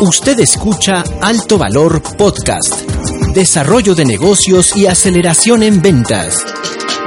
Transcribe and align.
Usted 0.00 0.40
escucha 0.40 1.04
Alto 1.20 1.56
Valor 1.56 2.02
Podcast, 2.02 2.82
Desarrollo 3.32 3.94
de 3.94 4.04
Negocios 4.04 4.76
y 4.76 4.86
Aceleración 4.86 5.62
en 5.62 5.80
Ventas. 5.80 6.44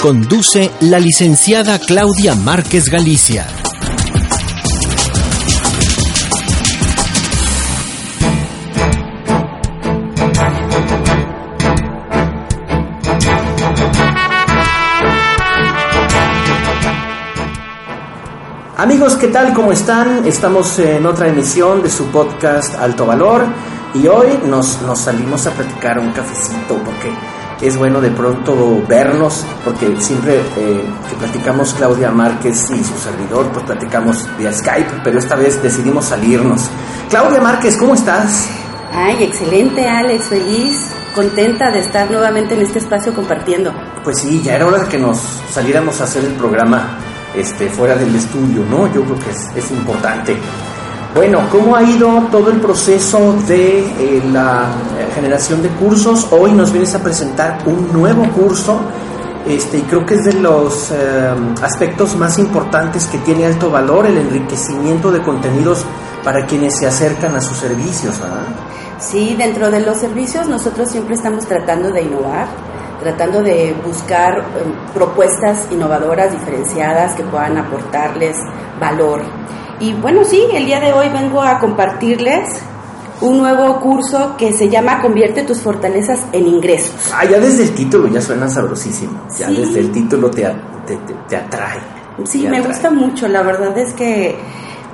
Conduce 0.01 0.71
la 0.81 0.99
licenciada 0.99 1.79
Claudia 1.79 2.33
Márquez 2.35 2.85
Galicia. 2.89 3.45
Amigos, 18.79 19.15
¿qué 19.15 19.29
tal? 19.29 19.55
¿Cómo 19.55 19.71
están? 19.71 20.27
Estamos 20.27 20.77
en 20.77 21.03
otra 21.07 21.29
emisión 21.29 21.81
de 21.81 21.89
su 21.89 22.05
podcast 22.11 22.75
Alto 22.75 23.07
Valor 23.07 23.43
y 23.95 24.05
hoy 24.05 24.27
nos, 24.45 24.83
nos 24.83 24.99
salimos 24.99 25.47
a 25.47 25.51
platicar 25.51 25.97
un 25.97 26.11
cafecito 26.11 26.77
porque 26.85 27.11
es 27.59 27.75
bueno 27.75 27.99
de 28.01 28.11
pronto 28.11 28.83
vernos, 28.87 29.43
porque 29.65 29.99
siempre 29.99 30.41
eh, 30.57 30.83
que 31.09 31.15
platicamos 31.15 31.73
Claudia 31.73 32.11
Márquez 32.11 32.69
y 32.69 32.83
su 32.83 32.95
servidor, 32.99 33.51
pues 33.51 33.65
platicamos 33.65 34.29
vía 34.37 34.53
Skype, 34.53 35.01
pero 35.03 35.17
esta 35.17 35.35
vez 35.35 35.59
decidimos 35.63 36.05
salirnos. 36.05 36.69
Claudia 37.09 37.41
Márquez, 37.41 37.77
¿cómo 37.77 37.95
estás? 37.95 38.47
Ay, 38.93 39.23
excelente 39.23 39.89
Alex, 39.89 40.25
feliz, 40.25 40.91
contenta 41.15 41.71
de 41.71 41.79
estar 41.79 42.11
nuevamente 42.11 42.53
en 42.53 42.61
este 42.61 42.77
espacio 42.77 43.11
compartiendo. 43.15 43.73
Pues 44.03 44.19
sí, 44.19 44.39
ya 44.43 44.53
era 44.53 44.67
hora 44.67 44.83
de 44.83 44.87
que 44.87 44.99
nos 44.99 45.17
saliéramos 45.49 45.99
a 45.99 46.03
hacer 46.03 46.23
el 46.23 46.33
programa 46.33 46.99
este, 47.37 47.69
fuera 47.69 47.95
del 47.95 48.15
estudio, 48.15 48.63
¿no? 48.69 48.91
Yo 48.93 49.03
creo 49.03 49.19
que 49.19 49.59
es, 49.59 49.71
importante. 49.71 50.37
Bueno, 51.15 51.41
¿cómo 51.51 51.75
ha 51.75 51.83
ido 51.83 52.27
todo 52.31 52.51
el 52.51 52.59
proceso 52.59 53.33
de 53.47 53.79
eh, 53.79 54.23
la 54.31 54.65
eh, 54.99 55.07
generación 55.15 55.61
de 55.61 55.69
cursos? 55.69 56.27
Hoy 56.31 56.51
nos 56.51 56.71
vienes 56.71 56.93
a 56.95 57.01
presentar 57.01 57.59
un 57.65 57.91
nuevo 57.91 58.23
curso 58.33 58.79
este, 59.47 59.77
y 59.77 59.81
creo 59.83 60.05
que 60.05 60.15
es 60.15 60.25
de 60.25 60.33
los 60.33 60.91
eh, 60.91 61.33
aspectos 61.61 62.15
más 62.17 62.37
importantes 62.37 63.05
que 63.07 63.17
tiene 63.19 63.45
alto 63.45 63.71
valor, 63.71 64.05
el 64.05 64.17
enriquecimiento 64.17 65.09
de 65.09 65.21
contenidos 65.21 65.85
para 66.23 66.45
quienes 66.45 66.77
se 66.77 66.85
acercan 66.85 67.33
a 67.35 67.41
sus 67.41 67.57
servicios. 67.57 68.19
¿verdad? 68.19 68.43
Sí, 68.99 69.35
dentro 69.37 69.71
de 69.71 69.79
los 69.79 69.97
servicios 69.97 70.49
nosotros 70.49 70.91
siempre 70.91 71.15
estamos 71.15 71.45
tratando 71.45 71.91
de 71.91 72.01
innovar, 72.01 72.47
tratando 72.99 73.41
de 73.43 73.75
buscar 73.85 74.39
eh, 74.39 74.43
propuestas 74.93 75.67
innovadoras, 75.71 76.31
diferenciadas, 76.31 77.13
que 77.15 77.23
puedan 77.23 77.57
aportarles 77.57 78.37
valor. 78.79 79.21
Y 79.79 79.93
bueno, 79.93 80.23
sí, 80.23 80.43
el 80.53 80.65
día 80.65 80.79
de 80.79 80.93
hoy 80.93 81.09
vengo 81.09 81.41
a 81.41 81.59
compartirles 81.59 82.47
un 83.21 83.37
nuevo 83.39 83.79
curso 83.79 84.35
que 84.37 84.53
se 84.53 84.69
llama 84.69 85.01
Convierte 85.01 85.43
tus 85.43 85.59
fortalezas 85.61 86.25
en 86.31 86.47
ingresos. 86.47 87.11
Ah, 87.15 87.25
ya 87.25 87.39
desde 87.39 87.63
el 87.63 87.73
título 87.73 88.07
ya 88.07 88.21
suena 88.21 88.47
sabrosísimo, 88.47 89.19
ya 89.37 89.47
Sí. 89.47 89.55
desde 89.55 89.79
el 89.79 89.91
título 89.91 90.29
te, 90.29 90.43
te, 90.85 90.95
te- 90.97 91.13
te 91.27 91.35
atrae. 91.35 91.79
Sí, 92.25 92.41
te 92.43 92.49
me 92.49 92.57
atrae. 92.57 92.71
gusta 92.73 92.91
mucho, 92.91 93.27
la 93.27 93.41
verdad 93.43 93.75
es 93.77 93.93
que, 93.93 94.35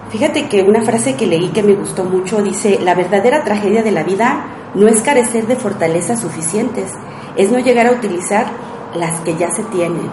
fíjate 0.10 0.48
que 0.48 0.62
una 0.64 0.82
frase 0.84 1.16
que 1.16 1.26
leí 1.28 1.50
que 1.50 1.64
me 1.64 1.74
gustó 1.76 2.04
mucho 2.06 2.42
dice, 2.42 2.80
la 2.82 2.96
verdadera 2.96 3.44
tragedia 3.44 3.84
de 3.84 3.92
la 3.92 4.04
vida 4.04 4.46
no 4.76 4.88
es 4.88 5.02
carecer 5.02 5.46
de 5.48 5.56
fortalezas 5.58 6.20
suficientes, 6.22 6.92
es 7.36 7.52
no 7.52 7.60
llegar 7.60 7.88
a 7.88 7.92
utilizar 7.92 8.46
las 8.96 9.20
que 9.22 9.36
ya 9.36 9.50
se 9.52 9.64
tienen. 9.64 10.10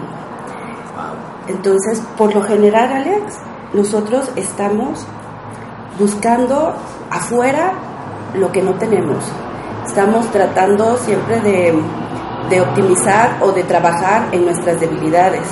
Entonces, 1.47 2.01
por 2.17 2.33
lo 2.33 2.41
general, 2.43 2.91
Alex, 2.91 3.37
nosotros 3.73 4.31
estamos 4.35 5.05
buscando 5.99 6.73
afuera 7.09 7.73
lo 8.35 8.51
que 8.51 8.61
no 8.61 8.73
tenemos. 8.75 9.23
Estamos 9.85 10.31
tratando 10.31 10.97
siempre 10.97 11.41
de, 11.41 11.73
de 12.49 12.61
optimizar 12.61 13.37
o 13.41 13.51
de 13.51 13.63
trabajar 13.63 14.27
en 14.31 14.45
nuestras 14.45 14.79
debilidades, 14.79 15.43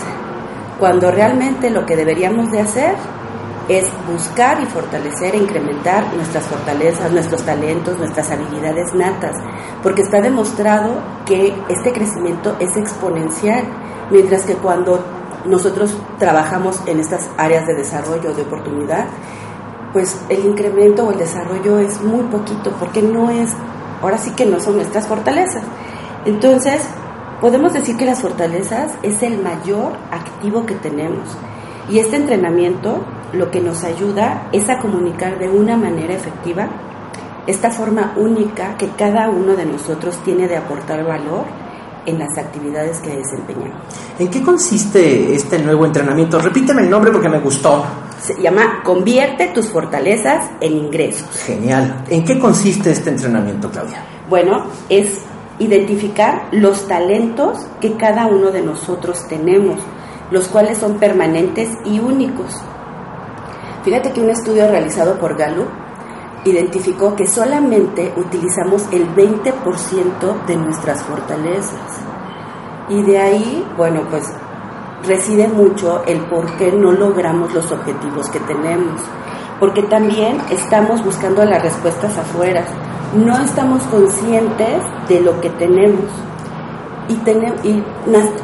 cuando 0.79 1.11
realmente 1.11 1.69
lo 1.69 1.85
que 1.85 1.95
deberíamos 1.95 2.51
de 2.51 2.61
hacer 2.61 2.95
es 3.69 3.87
buscar 4.11 4.61
y 4.63 4.65
fortalecer 4.65 5.35
e 5.35 5.37
incrementar 5.37 6.11
nuestras 6.15 6.45
fortalezas, 6.47 7.11
nuestros 7.11 7.43
talentos, 7.43 7.99
nuestras 7.99 8.31
habilidades 8.31 8.93
natas, 8.95 9.35
porque 9.83 10.01
está 10.01 10.19
demostrado 10.21 10.95
que 11.25 11.53
este 11.69 11.93
crecimiento 11.93 12.55
es 12.59 12.75
exponencial, 12.75 13.63
mientras 14.09 14.43
que 14.43 14.55
cuando 14.55 14.99
nosotros 15.45 15.95
trabajamos 16.17 16.81
en 16.87 16.99
estas 16.99 17.29
áreas 17.37 17.65
de 17.67 17.75
desarrollo, 17.75 18.33
de 18.33 18.41
oportunidad, 18.41 19.05
pues 19.93 20.19
el 20.29 20.45
incremento 20.45 21.05
o 21.05 21.11
el 21.11 21.19
desarrollo 21.19 21.77
es 21.77 22.01
muy 22.01 22.23
poquito, 22.23 22.71
porque 22.79 23.03
no 23.03 23.29
es, 23.29 23.51
ahora 24.01 24.17
sí 24.17 24.31
que 24.31 24.47
no 24.47 24.59
son 24.59 24.77
nuestras 24.77 25.07
fortalezas. 25.07 25.63
Entonces, 26.25 26.81
podemos 27.39 27.73
decir 27.73 27.97
que 27.97 28.05
las 28.05 28.19
fortalezas 28.19 28.93
es 29.03 29.21
el 29.21 29.41
mayor 29.41 29.93
activo 30.11 30.65
que 30.65 30.75
tenemos. 30.75 31.37
Y 31.89 31.99
este 31.99 32.17
entrenamiento 32.17 33.03
lo 33.33 33.51
que 33.51 33.61
nos 33.61 33.83
ayuda 33.83 34.49
es 34.51 34.69
a 34.69 34.79
comunicar 34.79 35.39
de 35.39 35.49
una 35.49 35.77
manera 35.77 36.13
efectiva 36.13 36.67
esta 37.47 37.71
forma 37.71 38.13
única 38.15 38.77
que 38.77 38.89
cada 38.89 39.29
uno 39.29 39.55
de 39.55 39.65
nosotros 39.65 40.17
tiene 40.23 40.47
de 40.47 40.57
aportar 40.57 41.03
valor 41.03 41.45
en 42.05 42.19
las 42.19 42.37
actividades 42.37 42.99
que 42.99 43.15
desempeñamos. 43.15 43.81
¿En 44.17 44.29
qué 44.29 44.41
consiste 44.41 45.33
este 45.33 45.59
nuevo 45.59 45.85
entrenamiento? 45.85 46.39
Repíteme 46.39 46.83
el 46.83 46.89
nombre 46.89 47.11
porque 47.11 47.29
me 47.29 47.39
gustó. 47.39 47.85
Se 48.21 48.39
llama 48.41 48.81
Convierte 48.83 49.47
tus 49.47 49.67
fortalezas 49.67 50.49
en 50.61 50.73
ingresos. 50.73 51.27
Genial. 51.45 52.03
¿En 52.09 52.23
qué 52.25 52.37
consiste 52.37 52.91
este 52.91 53.09
entrenamiento, 53.09 53.69
Claudia? 53.69 54.03
Bueno, 54.29 54.65
es 54.89 55.19
identificar 55.59 56.47
los 56.51 56.87
talentos 56.87 57.59
que 57.81 57.93
cada 57.93 58.27
uno 58.27 58.51
de 58.51 58.61
nosotros 58.61 59.27
tenemos, 59.27 59.79
los 60.31 60.47
cuales 60.47 60.77
son 60.77 60.99
permanentes 60.99 61.69
y 61.85 61.99
únicos. 61.99 62.61
Fíjate 63.83 64.11
que 64.11 64.21
un 64.21 64.29
estudio 64.29 64.67
realizado 64.67 65.17
por 65.17 65.35
Gallup 65.37 65.67
identificó 66.45 67.15
que 67.15 67.27
solamente 67.27 68.13
utilizamos 68.17 68.85
el 68.91 69.07
20% 69.15 70.45
de 70.47 70.55
nuestras 70.57 71.03
fortalezas. 71.03 71.79
Y 72.89 73.01
de 73.03 73.17
ahí, 73.19 73.67
bueno, 73.77 74.01
pues 74.09 74.23
reside 75.07 75.47
mucho 75.47 76.03
el 76.07 76.19
por 76.25 76.45
qué 76.57 76.71
no 76.71 76.91
logramos 76.91 77.53
los 77.53 77.71
objetivos 77.71 78.29
que 78.29 78.39
tenemos. 78.41 79.01
Porque 79.59 79.83
también 79.83 80.37
estamos 80.49 81.03
buscando 81.03 81.43
las 81.45 81.61
respuestas 81.61 82.17
afuera. 82.17 82.63
No 83.15 83.37
estamos 83.39 83.83
conscientes 83.83 84.83
de 85.07 85.21
lo 85.21 85.39
que 85.41 85.49
tenemos. 85.51 86.05
Y, 87.09 87.15
tene- 87.17 87.53
y 87.63 87.83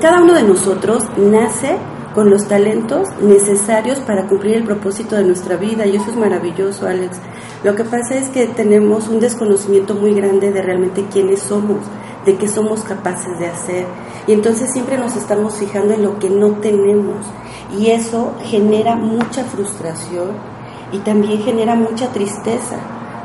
cada 0.01 0.21
uno 0.21 0.33
de 0.33 0.43
nosotros 0.43 1.03
nace 1.17 1.77
con 2.15 2.29
los 2.29 2.47
talentos 2.47 3.09
necesarios 3.21 3.99
para 3.99 4.25
cumplir 4.25 4.55
el 4.55 4.63
propósito 4.63 5.17
de 5.17 5.25
nuestra 5.25 5.57
vida. 5.57 5.85
Y 5.85 5.97
eso 5.97 6.09
es 6.09 6.15
maravilloso, 6.15 6.87
Alex. 6.87 7.17
Lo 7.63 7.75
que 7.75 7.83
pasa 7.83 8.15
es 8.15 8.29
que 8.29 8.47
tenemos 8.47 9.09
un 9.09 9.19
desconocimiento 9.19 9.93
muy 9.95 10.13
grande 10.13 10.51
de 10.51 10.61
realmente 10.61 11.05
quiénes 11.11 11.41
somos, 11.41 11.79
de 12.25 12.37
qué 12.37 12.47
somos 12.47 12.83
capaces 12.83 13.37
de 13.37 13.47
hacer. 13.47 13.85
Y 14.27 14.31
entonces 14.31 14.71
siempre 14.71 14.97
nos 14.97 15.17
estamos 15.17 15.55
fijando 15.55 15.93
en 15.93 16.03
lo 16.03 16.17
que 16.17 16.29
no 16.29 16.51
tenemos. 16.53 17.25
Y 17.77 17.87
eso 17.87 18.33
genera 18.43 18.95
mucha 18.95 19.43
frustración 19.43 20.29
y 20.93 20.99
también 20.99 21.41
genera 21.41 21.75
mucha 21.75 22.07
tristeza, 22.13 22.77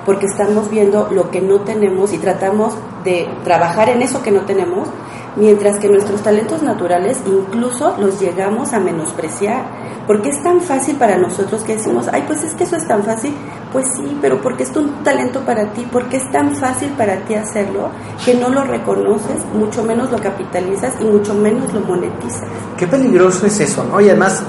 porque 0.04 0.26
estamos 0.26 0.68
viendo 0.68 1.08
lo 1.12 1.30
que 1.30 1.40
no 1.40 1.60
tenemos 1.60 2.12
y 2.12 2.18
tratamos 2.18 2.74
de 3.04 3.28
trabajar 3.44 3.90
en 3.90 4.02
eso 4.02 4.22
que 4.22 4.32
no 4.32 4.40
tenemos, 4.40 4.88
mientras 5.36 5.78
que 5.78 5.88
nuestros 5.88 6.22
talentos 6.22 6.62
naturales 6.62 7.20
incluso 7.26 7.96
los 7.98 8.20
llegamos 8.20 8.72
a 8.72 8.80
menospreciar, 8.80 9.64
porque 10.06 10.30
es 10.30 10.42
tan 10.42 10.60
fácil 10.60 10.96
para 10.96 11.16
nosotros 11.18 11.62
que 11.62 11.76
decimos, 11.76 12.08
ay, 12.12 12.24
pues 12.26 12.42
es 12.42 12.54
que 12.54 12.64
eso 12.64 12.76
es 12.76 12.86
tan 12.86 13.02
fácil, 13.04 13.34
pues 13.72 13.86
sí, 13.96 14.18
pero 14.20 14.40
porque 14.40 14.64
es 14.64 14.76
un 14.76 15.04
talento 15.04 15.40
para 15.40 15.72
ti, 15.72 15.86
porque 15.90 16.16
es 16.16 16.30
tan 16.32 16.54
fácil 16.56 16.90
para 16.90 17.16
ti 17.24 17.34
hacerlo, 17.34 17.90
que 18.24 18.34
no 18.34 18.48
lo 18.48 18.64
reconoces, 18.64 19.44
mucho 19.54 19.84
menos 19.84 20.10
lo 20.10 20.18
capitalizas 20.18 20.94
y 21.00 21.04
mucho 21.04 21.34
menos 21.34 21.72
lo 21.72 21.80
monetizas. 21.80 22.48
Qué 22.76 22.86
peligroso 22.86 23.46
es 23.46 23.60
eso, 23.60 23.84
¿no? 23.84 24.00
Y 24.00 24.08
además 24.08 24.42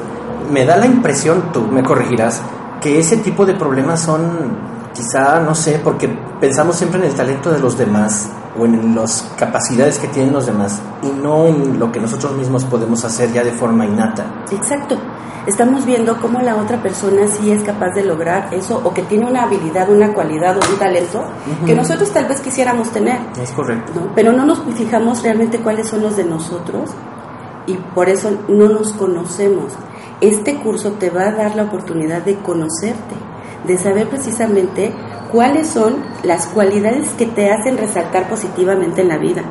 me 0.51 0.65
da 0.65 0.77
la 0.77 0.85
impresión, 0.85 1.51
tú 1.53 1.61
me 1.61 1.83
corregirás, 1.83 2.41
que 2.81 2.99
ese 2.99 3.17
tipo 3.17 3.45
de 3.45 3.53
problemas 3.53 4.01
son 4.01 4.71
quizá, 4.93 5.39
no 5.39 5.55
sé, 5.55 5.79
porque 5.83 6.09
pensamos 6.39 6.75
siempre 6.75 6.99
en 6.99 7.05
el 7.05 7.13
talento 7.13 7.51
de 7.51 7.59
los 7.59 7.77
demás 7.77 8.29
o 8.57 8.65
en 8.65 8.95
las 8.95 9.31
capacidades 9.37 9.97
que 9.99 10.07
tienen 10.07 10.33
los 10.33 10.45
demás 10.45 10.81
y 11.01 11.07
no 11.07 11.47
en 11.47 11.79
lo 11.79 11.91
que 11.91 11.99
nosotros 11.99 12.33
mismos 12.33 12.65
podemos 12.65 13.03
hacer 13.05 13.31
ya 13.31 13.43
de 13.43 13.51
forma 13.51 13.85
innata. 13.85 14.25
Exacto. 14.51 14.97
Estamos 15.47 15.85
viendo 15.85 16.19
cómo 16.21 16.39
la 16.39 16.55
otra 16.55 16.83
persona 16.83 17.27
sí 17.27 17.51
es 17.51 17.63
capaz 17.63 17.89
de 17.95 18.03
lograr 18.03 18.53
eso 18.53 18.79
o 18.83 18.93
que 18.93 19.01
tiene 19.01 19.25
una 19.25 19.43
habilidad, 19.43 19.89
una 19.89 20.13
cualidad 20.13 20.55
o 20.57 20.71
un 20.71 20.77
talento 20.77 21.23
que 21.65 21.73
nosotros 21.73 22.11
tal 22.11 22.25
vez 22.27 22.41
quisiéramos 22.41 22.91
tener, 22.91 23.19
Es 23.41 23.51
correcto. 23.51 23.91
¿no? 23.95 24.11
Pero 24.13 24.33
no 24.33 24.45
nos 24.45 24.61
fijamos 24.75 25.23
realmente 25.23 25.59
cuáles 25.59 25.87
son 25.87 26.03
los 26.03 26.15
de 26.15 26.25
nosotros 26.25 26.91
y 27.65 27.73
por 27.73 28.07
eso 28.09 28.31
no 28.49 28.69
nos 28.69 28.93
conocemos. 28.93 29.73
Este 30.19 30.57
curso 30.57 30.91
te 30.93 31.09
va 31.09 31.29
a 31.29 31.31
dar 31.31 31.55
la 31.55 31.63
oportunidad 31.63 32.21
de 32.21 32.37
conocerte, 32.37 33.15
de 33.65 33.77
saber 33.79 34.09
precisamente 34.09 34.93
cuáles 35.31 35.67
son 35.67 35.95
las 36.23 36.47
cualidades 36.47 37.09
que 37.13 37.25
te 37.25 37.49
hacen 37.49 37.77
resaltar 37.77 38.27
positivamente 38.27 39.01
en 39.01 39.07
la 39.07 39.17
vida. 39.17 39.43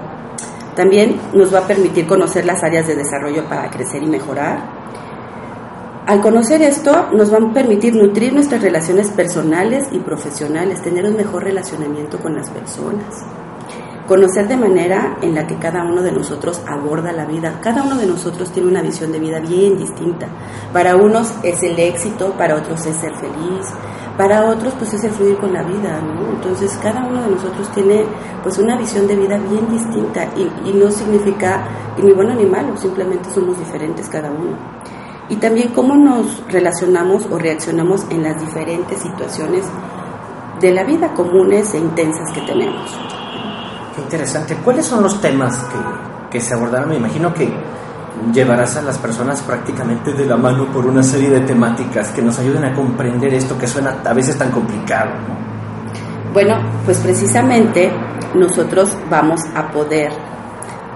También 0.76 1.20
nos 1.32 1.52
va 1.52 1.60
a 1.60 1.66
permitir 1.66 2.06
conocer 2.06 2.44
las 2.44 2.62
áreas 2.62 2.86
de 2.86 2.96
desarrollo 2.96 3.44
para 3.44 3.70
crecer 3.70 4.02
y 4.02 4.06
mejorar. 4.06 4.80
Al 6.06 6.20
conocer 6.20 6.62
esto, 6.62 7.08
nos 7.12 7.32
va 7.32 7.38
a 7.38 7.52
permitir 7.52 7.94
nutrir 7.94 8.32
nuestras 8.32 8.62
relaciones 8.62 9.10
personales 9.10 9.88
y 9.92 9.98
profesionales, 9.98 10.82
tener 10.82 11.04
un 11.04 11.16
mejor 11.16 11.44
relacionamiento 11.44 12.18
con 12.18 12.34
las 12.34 12.50
personas. 12.50 13.04
Conocer 14.06 14.48
de 14.48 14.56
manera 14.56 15.18
en 15.22 15.34
la 15.34 15.46
que 15.46 15.56
cada 15.56 15.84
uno 15.84 16.02
de 16.02 16.10
nosotros 16.10 16.60
aborda 16.66 17.12
la 17.12 17.26
vida. 17.26 17.60
Cada 17.62 17.84
uno 17.84 17.96
de 17.96 18.06
nosotros 18.06 18.50
tiene 18.50 18.68
una 18.68 18.82
visión 18.82 19.12
de 19.12 19.20
vida 19.20 19.38
bien 19.38 19.78
distinta. 19.78 20.26
Para 20.72 20.96
unos 20.96 21.32
es 21.44 21.62
el 21.62 21.78
éxito, 21.78 22.32
para 22.36 22.56
otros 22.56 22.84
es 22.86 22.96
ser 22.96 23.12
feliz, 23.14 23.66
para 24.20 24.44
otros 24.44 24.74
pues 24.74 24.92
es 24.92 25.02
el 25.04 25.12
fluir 25.12 25.38
con 25.38 25.50
la 25.54 25.62
vida, 25.62 25.98
¿no? 25.98 26.28
Entonces 26.28 26.78
cada 26.82 27.06
uno 27.06 27.22
de 27.22 27.30
nosotros 27.30 27.66
tiene 27.72 28.04
pues 28.42 28.58
una 28.58 28.76
visión 28.76 29.06
de 29.06 29.16
vida 29.16 29.38
bien 29.38 29.66
distinta 29.70 30.28
y, 30.36 30.74
no 30.74 30.90
significa 30.90 31.64
ni 31.96 32.12
bueno 32.12 32.34
ni 32.34 32.44
malo, 32.44 32.76
simplemente 32.76 33.30
somos 33.30 33.58
diferentes 33.58 34.10
cada 34.10 34.30
uno. 34.30 34.58
Y 35.30 35.36
también 35.36 35.68
cómo 35.68 35.96
nos 35.96 36.46
relacionamos 36.48 37.24
o 37.30 37.38
reaccionamos 37.38 38.04
en 38.10 38.22
las 38.22 38.38
diferentes 38.38 39.00
situaciones 39.00 39.64
de 40.60 40.70
la 40.70 40.84
vida 40.84 41.14
comunes 41.14 41.72
e 41.72 41.78
intensas 41.78 42.30
que 42.34 42.42
tenemos. 42.42 42.90
Qué 43.96 44.02
interesante. 44.02 44.54
¿Cuáles 44.62 44.84
son 44.84 45.02
los 45.02 45.18
temas 45.22 45.56
que, 45.64 46.32
que 46.32 46.40
se 46.42 46.52
abordaron? 46.52 46.90
Me 46.90 46.96
imagino 46.96 47.32
que 47.32 47.50
llevarás 48.32 48.76
a 48.76 48.82
las 48.82 48.98
personas 48.98 49.40
prácticamente 49.42 50.12
de 50.12 50.26
la 50.26 50.36
mano 50.36 50.66
por 50.72 50.86
una 50.86 51.02
serie 51.02 51.30
de 51.30 51.40
temáticas 51.40 52.10
que 52.10 52.22
nos 52.22 52.38
ayuden 52.38 52.64
a 52.64 52.74
comprender 52.74 53.34
esto 53.34 53.58
que 53.58 53.66
suena 53.66 53.96
a 54.04 54.12
veces 54.12 54.36
tan 54.36 54.50
complicado. 54.50 55.10
Bueno, 56.32 56.56
pues 56.84 56.98
precisamente 56.98 57.90
nosotros 58.34 58.96
vamos 59.10 59.40
a 59.54 59.70
poder 59.70 60.12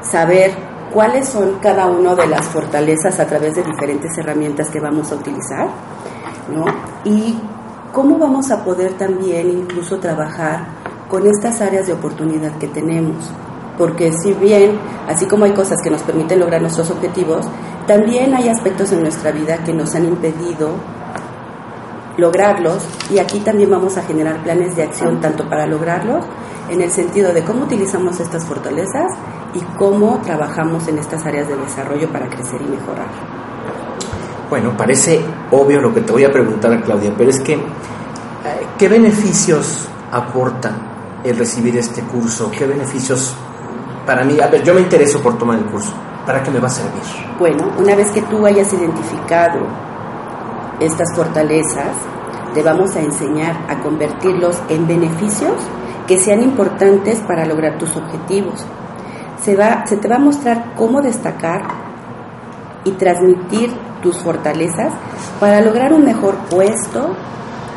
saber 0.01 0.53
cuáles 0.93 1.29
son 1.29 1.59
cada 1.61 1.87
una 1.87 2.15
de 2.15 2.27
las 2.29 2.47
fortalezas 2.47 3.19
a 3.19 3.27
través 3.27 3.57
de 3.57 3.63
diferentes 3.63 4.17
herramientas 4.17 4.71
que 4.71 4.79
vamos 4.79 5.11
a 5.11 5.17
utilizar, 5.17 5.69
¿no? 6.53 6.65
Y 7.05 7.37
cómo 7.93 8.17
vamos 8.19 8.51
a 8.53 8.63
poder 8.65 8.93
también 8.95 9.51
incluso 9.51 9.99
trabajar 9.99 10.67
con 11.09 11.27
estas 11.27 11.61
áreas 11.61 11.87
de 11.87 11.95
oportunidad 11.95 12.53
que 12.59 12.69
tenemos 12.69 13.31
porque 13.79 14.13
si 14.13 14.33
bien, 14.35 14.79
así 15.09 15.27
como 15.27 15.45
hay 15.45 15.53
cosas 15.53 15.79
que 15.83 15.91
nos 15.91 16.03
permiten 16.03 16.41
lograr 16.41 16.61
nuestros 16.61 16.91
objetivos, 16.91 17.47
también 17.87 18.35
hay 18.35 18.49
aspectos 18.49 18.93
en 18.93 19.03
nuestra 19.03 19.33
vida 19.33 19.59
que 19.65 19.73
nos 19.73 19.95
han 19.95 20.05
impedido 20.05 20.71
lograrlos 22.17 22.85
y 23.11 23.19
aquí 23.19 23.41
también 23.41 23.71
vamos 23.71 23.97
a 23.97 24.03
generar 24.03 24.43
planes 24.43 24.77
de 24.77 24.85
acción 24.85 25.21
tanto 25.21 25.49
para 25.49 25.67
lograrlos 25.67 26.25
en 26.71 26.81
el 26.81 26.91
sentido 26.91 27.33
de 27.33 27.45
cómo 27.45 27.65
utilizamos 27.65 28.21
estas 28.21 28.45
fortalezas 28.45 29.13
y 29.55 29.61
cómo 29.77 30.21
trabajamos 30.23 30.87
en 30.89 30.99
estas 30.99 31.25
áreas 31.27 31.49
de 31.49 31.57
desarrollo 31.57 32.11
para 32.11 32.29
crecer 32.29 32.61
y 32.63 32.67
mejorar. 32.67 33.09
Bueno, 34.49 34.77
parece 34.77 35.21
obvio 35.51 35.81
lo 35.81 35.93
que 35.93 36.03
te 36.03 36.13
voy 36.13 36.25
a 36.25 36.33
preguntar, 36.33 36.81
Claudia, 36.83 37.13
pero 37.17 37.31
es 37.31 37.41
que, 37.41 37.55
eh, 37.55 37.61
¿qué 38.79 38.89
beneficios 38.89 39.89
aporta 40.13 41.21
el 41.25 41.37
recibir 41.37 41.77
este 41.77 42.03
curso? 42.03 42.51
¿Qué 42.51 42.67
beneficios 42.67 43.35
para 44.07 44.25
mí, 44.25 44.41
a 44.41 44.49
ver, 44.49 44.63
yo 44.63 44.75
me 44.75 44.81
intereso 44.81 45.21
por 45.23 45.39
tomar 45.39 45.59
el 45.59 45.65
curso. 45.67 45.93
¿Para 46.27 46.43
qué 46.43 46.51
me 46.51 46.59
va 46.59 46.69
a 46.69 46.71
servir? 46.71 47.03
Bueno, 47.39 47.71
una 47.79 47.95
vez 47.95 48.11
que 48.11 48.23
tú 48.23 48.47
hayas 48.47 48.73
identificado 48.73 49.61
estas 50.81 51.15
fortalezas, 51.15 51.97
te 52.55 52.63
vamos 52.63 52.97
a 52.97 53.01
enseñar 53.01 53.57
a 53.69 53.81
convertirlos 53.81 54.59
en 54.69 54.87
beneficios 54.87 55.55
que 56.07 56.19
sean 56.19 56.43
importantes 56.43 57.21
para 57.21 57.45
lograr 57.45 57.79
tus 57.79 57.95
objetivos. 57.97 58.65
Se, 59.43 59.57
va, 59.57 59.87
se 59.87 59.97
te 59.97 60.09
va 60.09 60.17
a 60.17 60.21
mostrar 60.21 60.73
cómo 60.77 61.03
destacar 61.03 61.63
y 62.85 62.93
transmitir 62.93 63.73
tus 64.03 64.19
fortalezas 64.19 64.93
para 65.41 65.61
lograr 65.61 65.93
un 65.93 66.05
mejor 66.05 66.37
puesto, 66.51 67.15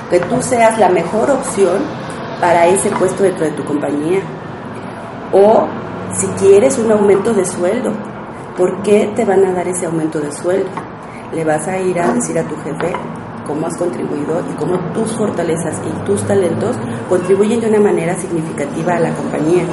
que 0.09 0.19
tú 0.19 0.41
seas 0.41 0.77
la 0.77 0.89
mejor 0.89 1.31
opción 1.31 1.81
para 2.39 2.67
ese 2.67 2.89
puesto 2.91 3.23
dentro 3.23 3.45
de 3.45 3.51
tu 3.51 3.63
compañía. 3.65 4.21
O 5.33 5.67
si 6.17 6.27
quieres 6.39 6.77
un 6.77 6.91
aumento 6.91 7.33
de 7.33 7.45
sueldo, 7.45 7.91
¿por 8.57 8.81
qué 8.81 9.11
te 9.15 9.23
van 9.23 9.45
a 9.45 9.53
dar 9.53 9.67
ese 9.67 9.85
aumento 9.85 10.19
de 10.19 10.31
sueldo? 10.31 10.69
Le 11.33 11.43
vas 11.43 11.67
a 11.67 11.77
ir 11.79 11.99
a 11.99 12.13
decir 12.13 12.37
a 12.39 12.43
tu 12.43 12.55
jefe 12.57 12.93
cómo 13.45 13.67
has 13.67 13.77
contribuido 13.77 14.41
y 14.51 14.55
cómo 14.55 14.79
tus 14.93 15.11
fortalezas 15.13 15.79
y 15.85 16.05
tus 16.05 16.23
talentos 16.23 16.75
contribuyen 17.07 17.61
de 17.61 17.69
una 17.69 17.79
manera 17.79 18.15
significativa 18.15 18.95
a 18.95 18.99
la 18.99 19.13
compañía 19.13 19.65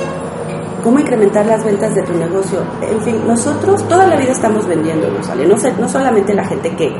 cómo 0.85 1.00
incrementar 1.00 1.46
las 1.46 1.64
ventas 1.64 1.94
de 1.94 2.02
tu 2.02 2.12
negocio. 2.12 2.58
En 2.82 3.00
fin, 3.00 3.26
nosotros 3.26 3.82
toda 3.88 4.06
la 4.06 4.17
vida 4.17 4.32
estamos 4.32 4.67
vendiendo, 4.67 5.11
¿no 5.11 5.23
sale? 5.23 5.46
No, 5.46 5.56
no 5.81 5.88
solamente 5.88 6.35
la 6.35 6.44
gente 6.44 6.76
que 6.76 6.94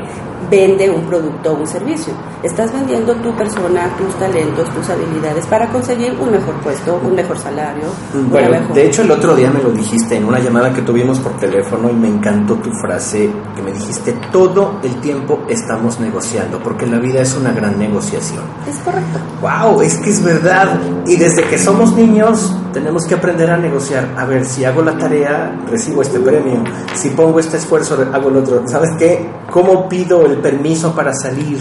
vende 0.49 0.89
un 0.89 1.03
producto 1.05 1.51
o 1.51 1.55
un 1.55 1.67
servicio, 1.67 2.13
estás 2.43 2.71
vendiendo 2.73 3.13
tu 3.15 3.35
persona, 3.35 3.89
tus 3.97 4.13
talentos, 4.15 4.69
tus 4.73 4.89
habilidades 4.89 5.45
para 5.47 5.67
conseguir 5.69 6.15
un 6.19 6.31
mejor 6.31 6.55
puesto, 6.61 6.99
un 7.03 7.15
mejor 7.15 7.37
salario. 7.37 7.85
Bueno, 8.29 8.73
de 8.73 8.87
hecho 8.87 9.01
el 9.01 9.11
otro 9.11 9.35
día 9.35 9.49
me 9.49 9.61
lo 9.61 9.71
dijiste 9.71 10.15
en 10.17 10.25
una 10.25 10.39
llamada 10.39 10.73
que 10.73 10.81
tuvimos 10.81 11.19
por 11.19 11.37
teléfono 11.37 11.89
y 11.89 11.93
me 11.93 12.07
encantó 12.07 12.55
tu 12.55 12.71
frase 12.81 13.29
que 13.55 13.61
me 13.61 13.71
dijiste, 13.71 14.13
todo 14.31 14.79
el 14.83 14.95
tiempo 15.01 15.43
estamos 15.47 15.99
negociando, 15.99 16.59
porque 16.59 16.85
la 16.85 16.99
vida 16.99 17.21
es 17.21 17.35
una 17.35 17.51
gran 17.51 17.77
negociación. 17.77 18.43
Es 18.67 18.77
correcto. 18.79 19.19
Wow, 19.41 19.81
es 19.81 19.97
que 19.97 20.09
es 20.09 20.23
verdad. 20.23 20.79
Y 21.05 21.15
desde 21.15 21.43
que 21.43 21.57
somos 21.57 21.95
niños 21.95 22.55
tenemos 22.75 23.05
que 23.05 23.15
aprender 23.15 23.49
a 23.49 23.55
negociar. 23.55 24.05
A 24.17 24.25
ver, 24.25 24.43
si 24.43 24.65
hago 24.65 24.81
la 24.81 24.97
tarea, 24.97 25.57
recibo 25.71 26.01
este 26.01 26.19
premio. 26.19 26.61
Si 26.93 27.09
pongo 27.11 27.39
este 27.39 27.55
esfuerzo, 27.55 27.97
hago 28.13 28.29
el 28.29 28.35
otro. 28.35 28.67
¿Sabes 28.67 28.89
qué? 28.99 29.29
¿Cómo 29.49 29.87
pido 29.87 30.25
el 30.25 30.39
permiso 30.39 30.93
para 30.93 31.13
salir? 31.13 31.57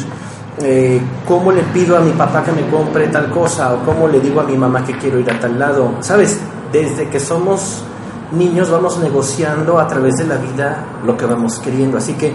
Eh, 0.61 1.01
¿Cómo 1.25 1.53
le 1.53 1.63
pido 1.63 1.97
a 1.97 2.01
mi 2.01 2.11
papá 2.11 2.43
que 2.43 2.51
me 2.51 2.69
compre 2.69 3.07
tal 3.09 3.31
cosa? 3.31 3.75
¿O 3.75 3.85
cómo 3.85 4.09
le 4.09 4.19
digo 4.19 4.41
a 4.41 4.45
mi 4.45 4.57
mamá 4.57 4.85
que 4.85 4.99
quiero 4.99 5.21
ir 5.21 5.31
a 5.31 5.39
tal 5.39 5.57
lado? 5.57 5.95
¿Sabes? 6.01 6.41
Desde 6.73 7.09
que 7.09 7.21
somos 7.21 7.85
niños 8.33 8.69
vamos 8.69 8.99
negociando 8.99 9.79
a 9.79 9.87
través 9.87 10.17
de 10.17 10.25
la 10.25 10.37
vida 10.39 10.85
lo 11.07 11.17
que 11.17 11.27
vamos 11.27 11.61
queriendo. 11.61 11.97
Así 11.97 12.15
que 12.15 12.35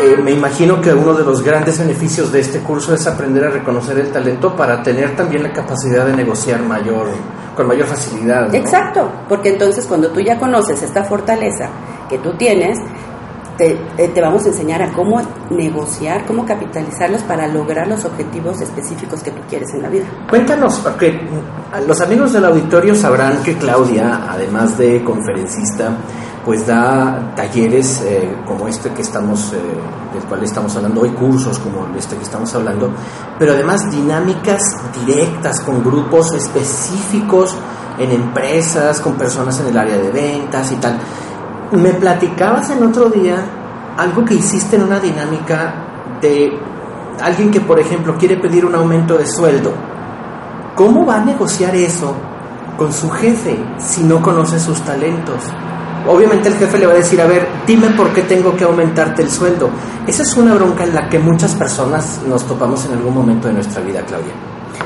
eh, 0.00 0.16
me 0.22 0.30
imagino 0.30 0.80
que 0.80 0.94
uno 0.94 1.12
de 1.12 1.24
los 1.24 1.42
grandes 1.42 1.80
beneficios 1.80 2.30
de 2.30 2.38
este 2.38 2.60
curso 2.60 2.94
es 2.94 3.04
aprender 3.08 3.46
a 3.46 3.50
reconocer 3.50 3.98
el 3.98 4.12
talento 4.12 4.54
para 4.54 4.80
tener 4.80 5.16
también 5.16 5.42
la 5.42 5.52
capacidad 5.52 6.06
de 6.06 6.14
negociar 6.14 6.62
mayor 6.62 7.08
con 7.56 7.66
mayor 7.66 7.86
facilidad. 7.86 8.54
Exacto, 8.54 9.10
porque 9.28 9.48
entonces 9.48 9.86
cuando 9.86 10.10
tú 10.10 10.20
ya 10.20 10.38
conoces 10.38 10.82
esta 10.82 11.02
fortaleza 11.04 11.70
que 12.08 12.18
tú 12.18 12.34
tienes, 12.36 12.78
te, 13.56 13.72
eh, 13.96 14.08
te, 14.08 14.20
vamos 14.20 14.44
a 14.44 14.48
enseñar 14.48 14.82
a 14.82 14.92
cómo 14.92 15.22
negociar, 15.50 16.26
cómo 16.26 16.44
capitalizarlos 16.44 17.22
para 17.22 17.48
lograr 17.48 17.88
los 17.88 18.04
objetivos 18.04 18.60
específicos 18.60 19.22
que 19.22 19.30
tú 19.30 19.40
quieres 19.48 19.72
en 19.72 19.82
la 19.82 19.88
vida. 19.88 20.04
Cuéntanos, 20.28 20.74
porque 20.80 21.18
los 21.86 22.00
amigos 22.02 22.34
del 22.34 22.44
auditorio 22.44 22.94
sabrán 22.94 23.42
que 23.42 23.56
Claudia, 23.56 24.26
además 24.28 24.76
de 24.76 25.02
conferencista, 25.02 25.96
pues 26.46 26.64
da 26.64 27.32
talleres 27.34 28.00
eh, 28.02 28.32
como 28.46 28.68
este 28.68 28.90
que 28.90 29.02
estamos, 29.02 29.52
eh, 29.52 29.56
del 30.14 30.22
cual 30.28 30.44
estamos 30.44 30.76
hablando 30.76 31.00
hoy, 31.00 31.10
cursos 31.10 31.58
como 31.58 31.88
este 31.98 32.14
que 32.14 32.22
estamos 32.22 32.54
hablando, 32.54 32.88
pero 33.36 33.52
además 33.52 33.90
dinámicas 33.90 34.62
directas 35.04 35.60
con 35.62 35.82
grupos 35.82 36.32
específicos 36.34 37.52
en 37.98 38.12
empresas, 38.12 39.00
con 39.00 39.14
personas 39.14 39.58
en 39.58 39.66
el 39.66 39.76
área 39.76 39.98
de 39.98 40.08
ventas 40.12 40.70
y 40.70 40.76
tal. 40.76 40.96
Me 41.72 41.94
platicabas 41.94 42.70
el 42.70 42.80
otro 42.84 43.10
día 43.10 43.44
algo 43.96 44.24
que 44.24 44.34
hiciste 44.34 44.76
en 44.76 44.84
una 44.84 45.00
dinámica 45.00 45.74
de 46.20 46.56
alguien 47.20 47.50
que, 47.50 47.60
por 47.60 47.80
ejemplo, 47.80 48.16
quiere 48.16 48.36
pedir 48.36 48.64
un 48.64 48.76
aumento 48.76 49.18
de 49.18 49.26
sueldo. 49.26 49.72
¿Cómo 50.76 51.04
va 51.04 51.16
a 51.16 51.24
negociar 51.24 51.74
eso 51.74 52.14
con 52.78 52.92
su 52.92 53.10
jefe 53.10 53.58
si 53.78 54.04
no 54.04 54.22
conoce 54.22 54.60
sus 54.60 54.80
talentos? 54.82 55.42
Obviamente 56.08 56.48
el 56.48 56.54
jefe 56.54 56.78
le 56.78 56.86
va 56.86 56.92
a 56.92 56.96
decir, 56.96 57.20
a 57.20 57.26
ver, 57.26 57.46
dime 57.66 57.88
por 57.90 58.12
qué 58.12 58.22
tengo 58.22 58.56
que 58.56 58.64
aumentarte 58.64 59.22
el 59.22 59.30
sueldo. 59.30 59.70
Esa 60.06 60.22
es 60.22 60.36
una 60.36 60.54
bronca 60.54 60.84
en 60.84 60.94
la 60.94 61.08
que 61.08 61.18
muchas 61.18 61.54
personas 61.54 62.20
nos 62.26 62.44
topamos 62.46 62.84
en 62.86 62.92
algún 62.92 63.14
momento 63.14 63.48
de 63.48 63.54
nuestra 63.54 63.82
vida, 63.82 64.02
Claudia. 64.02 64.32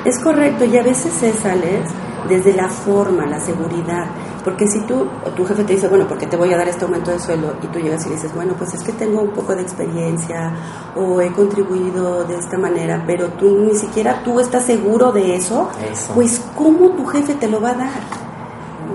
Es 0.04 0.18
correcto, 0.22 0.64
y 0.64 0.76
a 0.78 0.82
veces 0.82 1.22
es, 1.22 1.44
Alex, 1.44 1.90
desde 2.28 2.54
la 2.54 2.68
forma, 2.68 3.26
la 3.26 3.40
seguridad. 3.40 4.06
Porque 4.44 4.66
si 4.66 4.80
tú, 4.82 5.06
tu 5.36 5.44
jefe 5.44 5.64
te 5.64 5.74
dice, 5.74 5.88
bueno, 5.88 6.06
¿por 6.08 6.16
qué 6.16 6.26
te 6.26 6.36
voy 6.36 6.52
a 6.52 6.56
dar 6.56 6.68
este 6.68 6.84
aumento 6.84 7.10
de 7.10 7.18
sueldo? 7.18 7.54
Y 7.62 7.66
tú 7.66 7.78
llegas 7.78 8.06
y 8.06 8.10
dices, 8.10 8.34
bueno, 8.34 8.54
pues 8.56 8.72
es 8.72 8.82
que 8.82 8.92
tengo 8.92 9.20
un 9.20 9.30
poco 9.30 9.54
de 9.54 9.62
experiencia 9.62 10.54
o 10.96 11.20
he 11.20 11.30
contribuido 11.32 12.24
de 12.24 12.38
esta 12.38 12.56
manera, 12.56 13.04
pero 13.06 13.28
tú 13.30 13.58
ni 13.58 13.74
siquiera 13.74 14.22
tú 14.24 14.40
estás 14.40 14.64
seguro 14.64 15.12
de 15.12 15.36
eso, 15.36 15.68
eso. 15.90 16.12
pues 16.14 16.40
¿cómo 16.56 16.90
tu 16.90 17.04
jefe 17.06 17.34
te 17.34 17.48
lo 17.48 17.60
va 17.60 17.70
a 17.70 17.74
dar? 17.74 18.00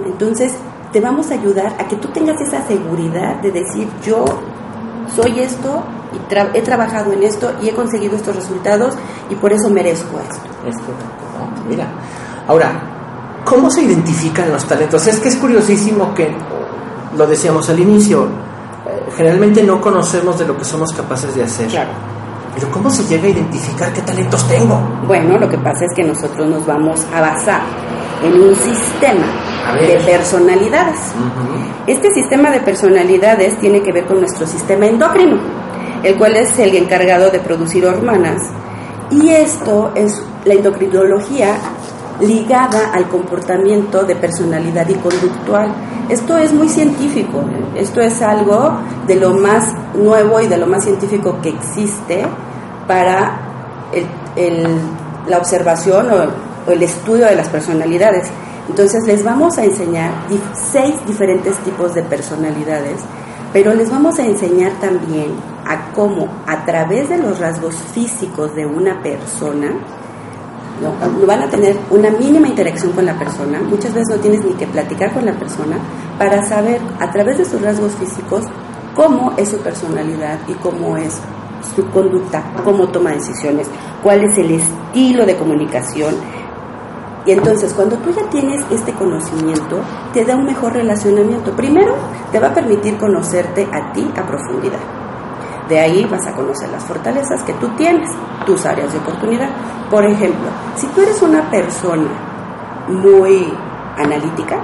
Entonces, 0.06 0.56
te 0.96 1.02
vamos 1.02 1.30
a 1.30 1.34
ayudar 1.34 1.76
a 1.78 1.90
que 1.90 1.98
tú 1.98 2.08
tengas 2.08 2.40
esa 2.40 2.66
seguridad 2.66 3.42
de 3.42 3.52
decir 3.52 3.86
yo 4.02 4.24
soy 5.14 5.42
esto 5.42 5.84
y 6.14 6.58
he 6.58 6.62
trabajado 6.62 7.12
en 7.12 7.22
esto 7.24 7.52
y 7.62 7.68
he 7.68 7.74
conseguido 7.74 8.16
estos 8.16 8.34
resultados 8.34 8.96
y 9.30 9.36
por 9.36 9.52
eso 9.52 9.70
merezco 9.70 10.18
esto. 10.22 10.48
Es 10.66 10.78
Mira, 11.68 11.86
ahora, 12.48 13.42
¿cómo 13.44 13.70
se 13.70 13.82
identifican 13.82 14.50
los 14.50 14.66
talentos? 14.66 15.06
Es 15.06 15.20
que 15.20 15.28
es 15.28 15.36
curiosísimo 15.36 16.14
que, 16.14 16.34
lo 17.18 17.28
decíamos 17.28 17.70
al 17.70 17.80
inicio, 17.82 18.30
eh, 18.88 19.06
generalmente 19.18 19.64
no 19.64 19.82
conocemos 19.82 20.40
de 20.40 20.48
lo 20.48 20.58
que 20.58 20.64
somos 20.64 20.94
capaces 20.94 21.36
de 21.36 21.44
hacer. 21.44 21.68
Claro. 21.68 21.90
Pero 22.54 22.72
¿cómo 22.72 22.90
se 22.90 23.04
llega 23.04 23.26
a 23.26 23.32
identificar 23.32 23.92
qué 23.92 24.00
talentos 24.02 24.48
tengo? 24.48 24.80
Bueno, 25.06 25.38
lo 25.38 25.50
que 25.50 25.58
pasa 25.58 25.84
es 25.84 25.94
que 25.94 26.06
nosotros 26.06 26.48
nos 26.48 26.66
vamos 26.66 27.06
a 27.14 27.20
basar 27.20 27.60
en 28.24 28.42
un 28.42 28.56
sistema 28.56 29.26
de 29.80 30.00
personalidades. 30.06 31.00
Este 31.88 32.14
sistema 32.14 32.52
de 32.52 32.60
personalidades 32.60 33.60
tiene 33.60 33.82
que 33.82 33.92
ver 33.92 34.06
con 34.06 34.20
nuestro 34.20 34.46
sistema 34.48 34.86
endocrino, 34.86 35.38
el 36.04 36.16
cual 36.16 36.36
es 36.36 36.58
el 36.60 36.76
encargado 36.76 37.30
de 37.30 37.40
producir 37.40 37.86
hormonas. 37.86 38.42
Y 39.12 39.30
esto 39.30 39.92
es 39.96 40.22
la 40.46 40.54
endocrinología 40.54 41.58
ligada 42.20 42.92
al 42.94 43.08
comportamiento 43.10 44.04
de 44.04 44.16
personalidad 44.16 44.88
y 44.88 44.96
conductual. 44.96 45.74
Esto 46.10 46.38
es 46.38 46.54
muy 46.54 46.70
científico, 46.70 47.44
esto 47.76 48.02
es 48.02 48.22
algo 48.22 48.80
de 49.08 49.16
lo 49.16 49.34
más 49.34 49.74
nuevo 49.96 50.40
y 50.40 50.48
de 50.48 50.58
lo 50.58 50.68
más 50.68 50.84
científico 50.84 51.40
que 51.42 51.50
existe 51.50 52.26
para 52.88 53.40
la 55.28 55.38
observación 55.38 56.08
el 56.68 56.84
estudio 56.84 57.26
de 57.26 57.36
las 57.36 57.50
personalidades. 57.50 58.30
Entonces 58.68 59.06
les 59.06 59.24
vamos 59.24 59.58
a 59.58 59.64
enseñar 59.64 60.12
seis 60.54 60.96
diferentes 61.06 61.58
tipos 61.60 61.94
de 61.94 62.02
personalidades, 62.04 63.02
pero 63.54 63.74
les 63.74 63.90
vamos 63.92 64.18
a 64.20 64.26
enseñar 64.26 64.72
también 64.82 65.34
a 65.66 65.92
cómo 65.94 66.28
a 66.48 66.66
través 66.66 67.10
de 67.10 67.18
los 67.18 67.40
rasgos 67.40 67.76
físicos 67.94 68.56
de 68.56 68.66
una 68.66 69.02
persona, 69.02 69.72
¿no? 70.82 71.26
van 71.26 71.44
a 71.44 71.50
tener 71.50 71.78
una 71.90 72.10
mínima 72.10 72.48
interacción 72.48 72.92
con 72.92 73.06
la 73.06 73.18
persona, 73.18 73.62
muchas 73.62 73.94
veces 73.94 74.16
no 74.16 74.22
tienes 74.22 74.44
ni 74.44 74.54
que 74.54 74.68
platicar 74.68 75.14
con 75.14 75.26
la 75.26 75.34
persona 75.34 75.78
para 76.18 76.44
saber 76.46 76.82
a 77.00 77.12
través 77.12 77.38
de 77.38 77.46
sus 77.46 77.62
rasgos 77.62 77.94
físicos 77.96 78.44
cómo 78.96 79.34
es 79.38 79.50
su 79.50 79.58
personalidad 79.60 80.40
y 80.48 80.54
cómo 80.56 80.98
es 80.98 81.20
su 81.76 81.86
conducta, 81.90 82.44
cómo 82.64 82.88
toma 82.90 83.12
decisiones, 83.12 83.68
cuál 84.04 84.24
es 84.24 84.38
el 84.38 84.52
estilo 84.52 85.26
de 85.26 85.36
comunicación, 85.36 86.16
y 87.26 87.32
entonces 87.32 87.74
cuando 87.74 87.98
tú 87.98 88.12
ya 88.12 88.30
tienes 88.30 88.64
este 88.70 88.94
conocimiento, 88.94 89.82
te 90.14 90.24
da 90.24 90.36
un 90.36 90.46
mejor 90.46 90.74
relacionamiento. 90.74 91.52
Primero, 91.56 91.96
te 92.32 92.40
va 92.40 92.48
a 92.50 92.54
permitir 92.54 92.98
conocerte 92.98 93.68
a 93.72 93.92
ti 93.94 94.08
a 94.16 94.26
profundidad. 94.26 94.80
De 95.68 95.80
ahí 95.80 96.06
vas 96.06 96.28
a 96.28 96.34
conocer 96.34 96.70
las 96.70 96.84
fortalezas 96.84 97.42
que 97.44 97.54
tú 97.54 97.70
tienes, 97.70 98.08
tus 98.46 98.66
áreas 98.68 98.94
de 98.94 99.00
oportunidad. 99.00 99.50
Por 99.90 100.06
ejemplo, 100.06 100.46
si 100.76 100.86
tú 100.88 101.02
eres 101.02 101.22
una 101.24 101.50
persona 101.50 102.10
muy 102.88 103.52
analítica, 103.98 104.58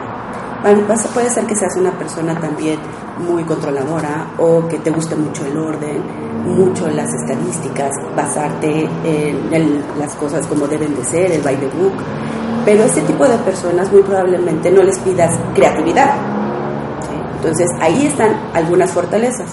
puede 1.15 1.30
ser 1.32 1.48
que 1.48 1.56
seas 1.56 1.75
una 1.77 1.91
persona 1.91 2.39
también 2.39 2.77
muy 3.18 3.44
controladora 3.44 4.34
o 4.38 4.68
que 4.68 4.77
te 4.77 4.91
guste 4.91 5.15
mucho 5.15 5.44
el 5.46 5.58
orden, 5.58 6.03
mucho 6.46 6.88
las 6.88 7.12
estadísticas, 7.12 7.89
basarte 8.15 8.88
en 9.03 9.84
las 9.98 10.15
cosas 10.15 10.46
como 10.46 10.68
deben 10.68 10.96
de 10.96 11.03
ser, 11.03 11.32
el 11.32 11.41
by 11.41 11.56
the 11.56 11.68
book. 11.68 11.94
Pero 12.65 12.84
este 12.84 13.01
tipo 13.01 13.27
de 13.27 13.38
personas 13.39 13.91
muy 13.91 14.01
probablemente 14.03 14.72
no 14.72 14.84
les 14.84 15.00
pidas 15.00 15.38
creatividad. 15.53 16.15
Entonces 17.38 17.68
ahí 17.80 18.06
están 18.06 18.36
algunas 18.53 18.91
fortalezas. 18.91 19.50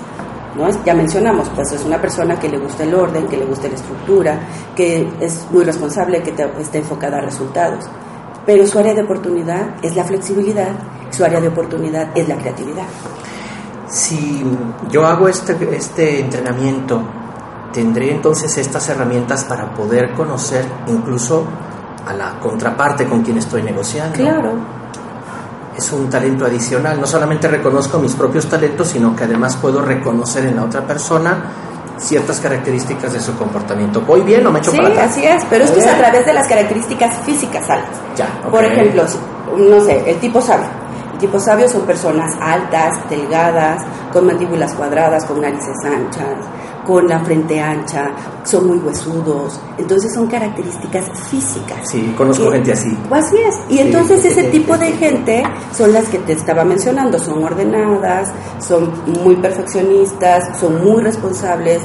¿no? 0.57 0.69
Ya 0.85 0.95
mencionamos, 0.95 1.49
pues 1.55 1.73
es 1.73 1.85
una 1.85 2.01
persona 2.01 2.39
que 2.39 2.49
le 2.49 2.59
gusta 2.59 2.83
el 2.83 2.95
orden, 2.95 3.27
que 3.29 3.37
le 3.37 3.47
gusta 3.47 3.69
la 3.69 3.75
estructura, 3.75 4.41
que 4.75 5.09
es 5.21 5.47
muy 5.51 5.65
responsable, 5.65 6.23
que 6.23 6.35
está 6.61 6.79
enfocada 6.79 7.19
a 7.19 7.21
resultados. 7.21 7.85
Pero 8.45 8.67
su 8.67 8.79
área 8.79 8.95
de 8.95 9.03
oportunidad 9.03 9.77
es 9.83 9.95
la 9.95 10.05
flexibilidad, 10.05 10.73
su 11.11 11.25
área 11.25 11.41
de 11.41 11.49
oportunidad 11.49 12.09
es 12.15 12.29
la 12.29 12.37
creatividad. 12.37 12.87
Si 13.89 14.45
yo 14.91 15.07
hago 15.07 15.29
este, 15.29 15.57
este 15.75 16.21
entrenamiento, 16.21 17.01
tendré 17.73 18.11
entonces 18.11 18.57
estas 18.59 18.89
herramientas 18.89 19.45
para 19.45 19.75
poder 19.75 20.13
conocer 20.13 20.65
incluso 20.89 21.45
a 22.07 22.13
la 22.13 22.39
contraparte 22.41 23.07
con 23.07 23.23
quien 23.23 23.39
estoy 23.39 23.63
negociando. 23.63 24.15
Claro. 24.17 24.53
Es 25.77 25.93
un 25.93 26.11
talento 26.11 26.45
adicional. 26.45 27.01
No 27.01 27.07
solamente 27.07 27.47
reconozco 27.49 27.99
mis 27.99 28.15
propios 28.15 28.47
talentos, 28.47 28.89
sino 28.89 29.15
que 29.15 29.25
además 29.25 29.57
puedo 29.57 29.81
reconocer 29.81 30.45
en 30.47 30.57
la 30.57 30.65
otra 30.65 30.87
persona 30.87 31.45
ciertas 31.99 32.41
características 32.41 33.13
de 33.13 33.21
su 33.21 33.37
comportamiento. 33.37 34.01
¿Voy 34.03 34.23
bien 34.23 34.47
o 34.47 34.51
me 34.51 34.61
echo 34.61 34.71
sí, 34.71 34.77
para 34.77 34.91
atrás? 34.91 35.11
así 35.11 35.25
es, 35.25 35.45
pero 35.49 35.65
esto 35.65 35.79
es 35.79 35.87
a 35.87 35.97
través 35.97 36.27
de 36.27 36.33
las 36.33 36.47
características 36.49 37.17
físicas 37.25 37.69
altas. 37.69 37.97
Ya, 38.17 38.41
Por 38.51 38.65
ejemplo, 38.65 39.05
no 39.57 39.81
sé, 39.81 40.11
el 40.11 40.19
tipo 40.19 40.41
sabio. 40.41 40.69
El 41.13 41.19
tipo 41.19 41.41
sabio 41.41 41.69
son 41.69 41.83
personas 41.83 42.33
altas, 42.41 42.97
delgadas, 43.11 43.83
con 44.13 44.27
mandíbulas 44.27 44.73
cuadradas, 44.75 45.25
con 45.25 45.41
narices 45.41 45.77
anchas, 45.85 46.47
con 46.89 47.07
la 47.07 47.19
frente 47.21 47.61
ancha, 47.61 48.11
son 48.45 48.67
muy 48.67 48.79
huesudos. 48.79 49.61
Entonces 49.77 50.11
son 50.15 50.27
características 50.27 51.05
físicas. 51.31 51.81
Sí, 51.85 52.15
conozco 52.17 52.51
gente 52.51 52.73
así. 52.73 52.97
Así 53.11 53.37
es. 53.37 53.55
Y 53.69 53.81
entonces 53.81 54.25
ese 54.25 54.45
tipo 54.45 54.75
de 54.79 54.93
gente 54.93 55.43
son 55.77 55.93
las 55.93 56.07
que 56.09 56.17
te 56.21 56.33
estaba 56.33 56.65
mencionando. 56.65 57.19
Son 57.19 57.45
ordenadas, 57.45 58.33
son 58.59 58.91
muy 59.23 59.37
perfeccionistas, 59.37 60.59
son 60.59 60.83
muy 60.83 61.03
responsables, 61.03 61.83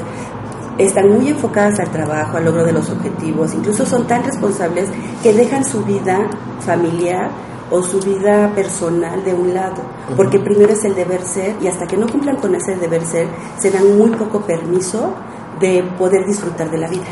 están 0.78 1.10
muy 1.10 1.28
enfocadas 1.28 1.82
al 1.82 1.92
trabajo, 1.92 2.38
al 2.38 2.46
logro 2.46 2.64
de 2.64 2.72
los 2.72 2.90
objetivos. 2.90 3.54
Incluso 3.54 3.86
son 3.86 4.08
tan 4.08 4.24
responsables 4.24 4.88
que 5.22 5.34
dejan 5.34 5.66
su 5.66 5.84
vida 5.84 6.30
familiar 6.62 7.30
o 7.74 7.82
su 7.82 8.00
vida 8.00 8.52
personal 8.54 9.24
de 9.24 9.34
un 9.34 9.52
lado, 9.52 9.82
porque 10.16 10.38
primero 10.38 10.74
es 10.74 10.86
el 10.86 10.94
deber 10.94 11.26
ser 11.26 11.56
y 11.60 11.68
hasta 11.68 11.88
que 11.88 11.98
no 11.98 12.06
cumplan 12.06 12.36
con 12.36 12.54
ese 12.54 12.76
deber 12.76 13.04
ser, 13.04 13.28
se 13.58 13.72
dan 13.72 13.98
muy 13.98 14.12
poco 14.12 14.42
permiso 14.42 15.16
de 15.60 15.82
poder 15.98 16.24
disfrutar 16.28 16.70
de 16.70 16.78
la 16.78 16.88
vida. 16.88 17.08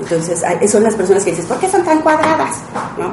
Entonces, 0.00 0.42
son 0.68 0.82
las 0.82 0.96
personas 0.96 1.24
que 1.24 1.30
dices, 1.30 1.46
¿por 1.46 1.58
qué 1.58 1.68
son 1.68 1.84
tan 1.84 2.00
cuadradas? 2.00 2.56
¿No? 2.98 3.12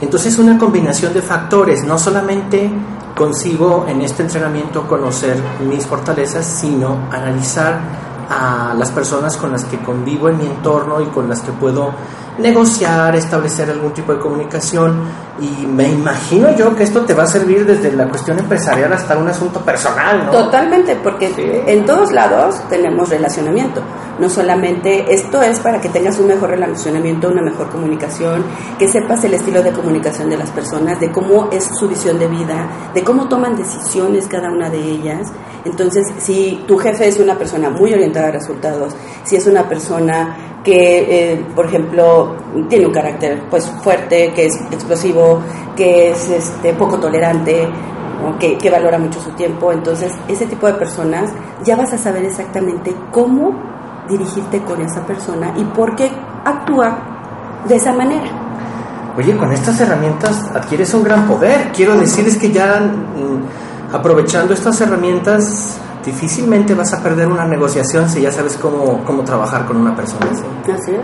Entonces, 0.00 0.36
una 0.38 0.58
combinación 0.58 1.14
de 1.14 1.22
factores, 1.22 1.84
no 1.84 1.98
solamente 1.98 2.68
consigo 3.16 3.86
en 3.88 4.02
este 4.02 4.24
entrenamiento 4.24 4.88
conocer 4.88 5.36
mis 5.68 5.86
fortalezas, 5.86 6.44
sino 6.44 6.98
analizar 7.12 7.78
a 8.28 8.74
las 8.76 8.90
personas 8.90 9.36
con 9.36 9.52
las 9.52 9.64
que 9.66 9.78
convivo 9.78 10.28
en 10.28 10.38
mi 10.38 10.46
entorno 10.46 11.00
y 11.00 11.06
con 11.06 11.28
las 11.28 11.42
que 11.42 11.52
puedo 11.52 11.92
negociar, 12.38 13.16
establecer 13.16 13.70
algún 13.70 13.92
tipo 13.92 14.12
de 14.12 14.20
comunicación 14.20 15.00
y 15.40 15.66
me 15.66 15.88
imagino 15.88 16.54
yo 16.56 16.74
que 16.74 16.84
esto 16.84 17.02
te 17.02 17.12
va 17.12 17.24
a 17.24 17.26
servir 17.26 17.66
desde 17.66 17.92
la 17.92 18.08
cuestión 18.08 18.38
empresarial 18.38 18.92
hasta 18.92 19.18
un 19.18 19.28
asunto 19.28 19.60
personal, 19.60 20.26
¿no? 20.26 20.32
Totalmente, 20.32 20.96
porque 20.96 21.64
en 21.66 21.84
todos 21.84 22.12
lados 22.12 22.56
tenemos 22.70 23.10
relacionamiento. 23.10 23.82
No 24.18 24.30
solamente 24.30 25.12
esto 25.12 25.42
es 25.42 25.60
para 25.60 25.78
que 25.80 25.90
tengas 25.90 26.18
un 26.18 26.28
mejor 26.28 26.50
relacionamiento, 26.50 27.28
una 27.28 27.42
mejor 27.42 27.68
comunicación, 27.68 28.44
que 28.78 28.88
sepas 28.88 29.24
el 29.24 29.34
estilo 29.34 29.62
de 29.62 29.72
comunicación 29.72 30.30
de 30.30 30.38
las 30.38 30.50
personas, 30.50 30.98
de 31.00 31.12
cómo 31.12 31.50
es 31.52 31.68
su 31.78 31.86
visión 31.86 32.18
de 32.18 32.28
vida, 32.28 32.68
de 32.94 33.04
cómo 33.04 33.28
toman 33.28 33.56
decisiones 33.56 34.26
cada 34.26 34.50
una 34.50 34.70
de 34.70 34.78
ellas. 34.78 35.32
Entonces, 35.66 36.06
si 36.18 36.64
tu 36.66 36.78
jefe 36.78 37.08
es 37.08 37.18
una 37.18 37.36
persona 37.36 37.68
muy 37.68 37.92
orientada 37.92 38.28
a 38.28 38.30
resultados, 38.30 38.94
si 39.24 39.36
es 39.36 39.46
una 39.46 39.68
persona 39.68 40.55
que, 40.66 41.32
eh, 41.32 41.46
por 41.54 41.66
ejemplo, 41.66 42.34
tiene 42.68 42.86
un 42.86 42.92
carácter 42.92 43.40
pues 43.48 43.70
fuerte, 43.84 44.32
que 44.34 44.46
es 44.46 44.56
explosivo, 44.72 45.40
que 45.76 46.10
es 46.10 46.28
este, 46.28 46.74
poco 46.74 46.98
tolerante, 46.98 47.68
que, 48.40 48.58
que, 48.58 48.68
valora 48.68 48.98
mucho 48.98 49.20
su 49.20 49.30
tiempo. 49.30 49.70
Entonces, 49.70 50.12
ese 50.26 50.44
tipo 50.46 50.66
de 50.66 50.72
personas 50.72 51.30
ya 51.62 51.76
vas 51.76 51.92
a 51.92 51.98
saber 51.98 52.24
exactamente 52.24 52.92
cómo 53.12 53.54
dirigirte 54.08 54.60
con 54.62 54.80
esa 54.80 55.06
persona 55.06 55.54
y 55.56 55.62
por 55.62 55.94
qué 55.94 56.10
actúa 56.44 56.98
de 57.68 57.76
esa 57.76 57.92
manera. 57.92 58.26
Oye, 59.16 59.36
con 59.36 59.52
estas 59.52 59.80
herramientas 59.80 60.50
adquieres 60.52 60.92
un 60.94 61.04
gran 61.04 61.28
poder. 61.28 61.70
Quiero 61.72 61.96
decir 61.96 62.26
es 62.26 62.36
que 62.38 62.50
ya 62.50 62.80
mm, 62.80 63.94
aprovechando 63.94 64.52
estas 64.52 64.80
herramientas 64.80 65.78
difícilmente 66.06 66.74
vas 66.74 66.94
a 66.94 67.02
perder 67.02 67.26
una 67.26 67.44
negociación 67.44 68.08
si 68.08 68.22
ya 68.22 68.32
sabes 68.32 68.56
cómo, 68.56 69.04
cómo 69.04 69.22
trabajar 69.24 69.66
con 69.66 69.76
una 69.76 69.94
persona. 69.94 70.26
Así 70.30 70.92
es. 70.92 71.00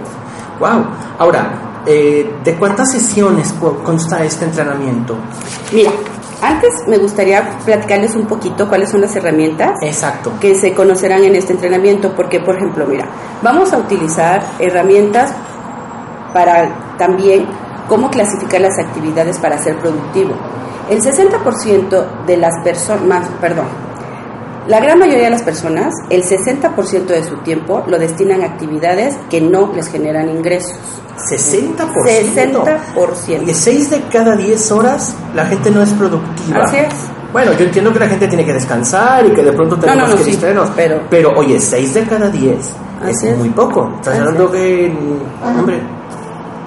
Wow. 0.61 0.87
Ahora, 1.19 1.83
eh, 1.85 2.33
¿de 2.43 2.55
cuántas 2.55 2.93
sesiones 2.93 3.53
consta 3.85 4.25
este 4.25 4.45
entrenamiento? 4.45 5.17
Mira, 5.73 5.91
antes 6.41 6.87
me 6.87 6.99
gustaría 6.99 7.59
platicarles 7.65 8.15
un 8.15 8.27
poquito 8.27 8.69
cuáles 8.69 8.91
son 8.91 9.01
las 9.01 9.15
herramientas 9.17 9.79
Exacto. 9.83 10.33
que 10.41 10.55
se 10.55 10.73
conocerán 10.73 11.25
en 11.25 11.35
este 11.35 11.53
entrenamiento, 11.53 12.13
porque 12.15 12.41
por 12.41 12.57
ejemplo, 12.57 12.87
mira, 12.87 13.07
vamos 13.43 13.73
a 13.73 13.79
utilizar 13.79 14.43
herramientas 14.61 15.33
para 16.33 16.97
también 16.97 17.47
cómo 17.89 18.11
clasificar 18.11 18.61
las 18.61 18.79
actividades 18.79 19.39
para 19.39 19.59
ser 19.59 19.79
productivo. 19.79 20.35
El 20.89 21.01
60% 21.01 22.25
de 22.27 22.37
las 22.37 22.55
personas, 22.65 23.29
perdón, 23.41 23.67
La 24.69 24.79
gran 24.81 24.99
mayoría 24.99 25.25
de 25.25 25.31
las 25.31 25.43
personas, 25.43 25.93
el 26.09 26.23
60% 26.23 27.07
de 27.07 27.25
su 27.25 27.37
tiempo 27.39 27.83
lo 27.89 27.99
destinan 27.99 28.43
a 28.43 28.47
actividades 28.47 29.17
que 29.29 29.41
no 29.41 29.73
les 29.75 29.89
generan 29.89 30.29
ingresos. 30.29 30.79
60%. 31.31 32.65
60%. 32.65 33.49
Y 33.49 33.55
6 33.55 33.91
de 33.91 34.01
cada 34.13 34.37
10 34.37 34.73
horas 34.73 35.15
la 35.35 35.47
gente 35.47 35.71
no 35.71 35.83
es 35.83 35.91
productiva. 35.91 36.65
Así 36.65 36.77
es. 36.77 36.95
Bueno, 37.33 37.53
yo 37.55 37.65
entiendo 37.65 37.93
que 37.93 37.99
la 37.99 38.09
gente 38.09 38.29
tiene 38.29 38.45
que 38.45 38.53
descansar 38.53 39.25
y 39.27 39.31
que 39.31 39.43
de 39.43 39.53
pronto 39.53 39.77
tenemos 39.79 40.03
no, 40.05 40.09
no, 40.11 40.17
que 40.19 40.25
sí, 40.25 40.31
distraernos. 40.33 40.71
pero- 40.77 41.01
pero, 41.09 41.33
oye, 41.37 41.59
6 41.59 41.95
de 41.95 42.03
cada 42.05 42.29
10 42.29 42.57
es, 43.09 43.39
muy 43.39 43.49
poco. 43.51 43.91
Estás 43.97 44.19
hablando 44.19 44.45
es. 44.47 44.51
que, 44.53 44.93
hombre, 45.59 45.81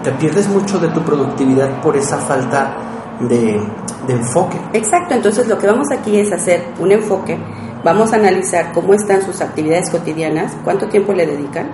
te 0.03 0.11
pierdes 0.13 0.47
mucho 0.49 0.79
de 0.79 0.87
tu 0.89 1.01
productividad 1.03 1.81
por 1.81 1.95
esa 1.95 2.17
falta 2.17 2.75
de, 3.21 3.61
de 4.07 4.13
enfoque. 4.13 4.57
Exacto, 4.73 5.13
entonces 5.13 5.47
lo 5.47 5.57
que 5.57 5.67
vamos 5.67 5.87
aquí 5.91 6.17
es 6.19 6.31
hacer 6.33 6.65
un 6.79 6.91
enfoque, 6.91 7.37
vamos 7.85 8.11
a 8.13 8.15
analizar 8.15 8.71
cómo 8.73 8.95
están 8.95 9.21
sus 9.21 9.41
actividades 9.41 9.91
cotidianas, 9.91 10.57
cuánto 10.63 10.87
tiempo 10.87 11.13
le 11.13 11.27
dedican 11.27 11.69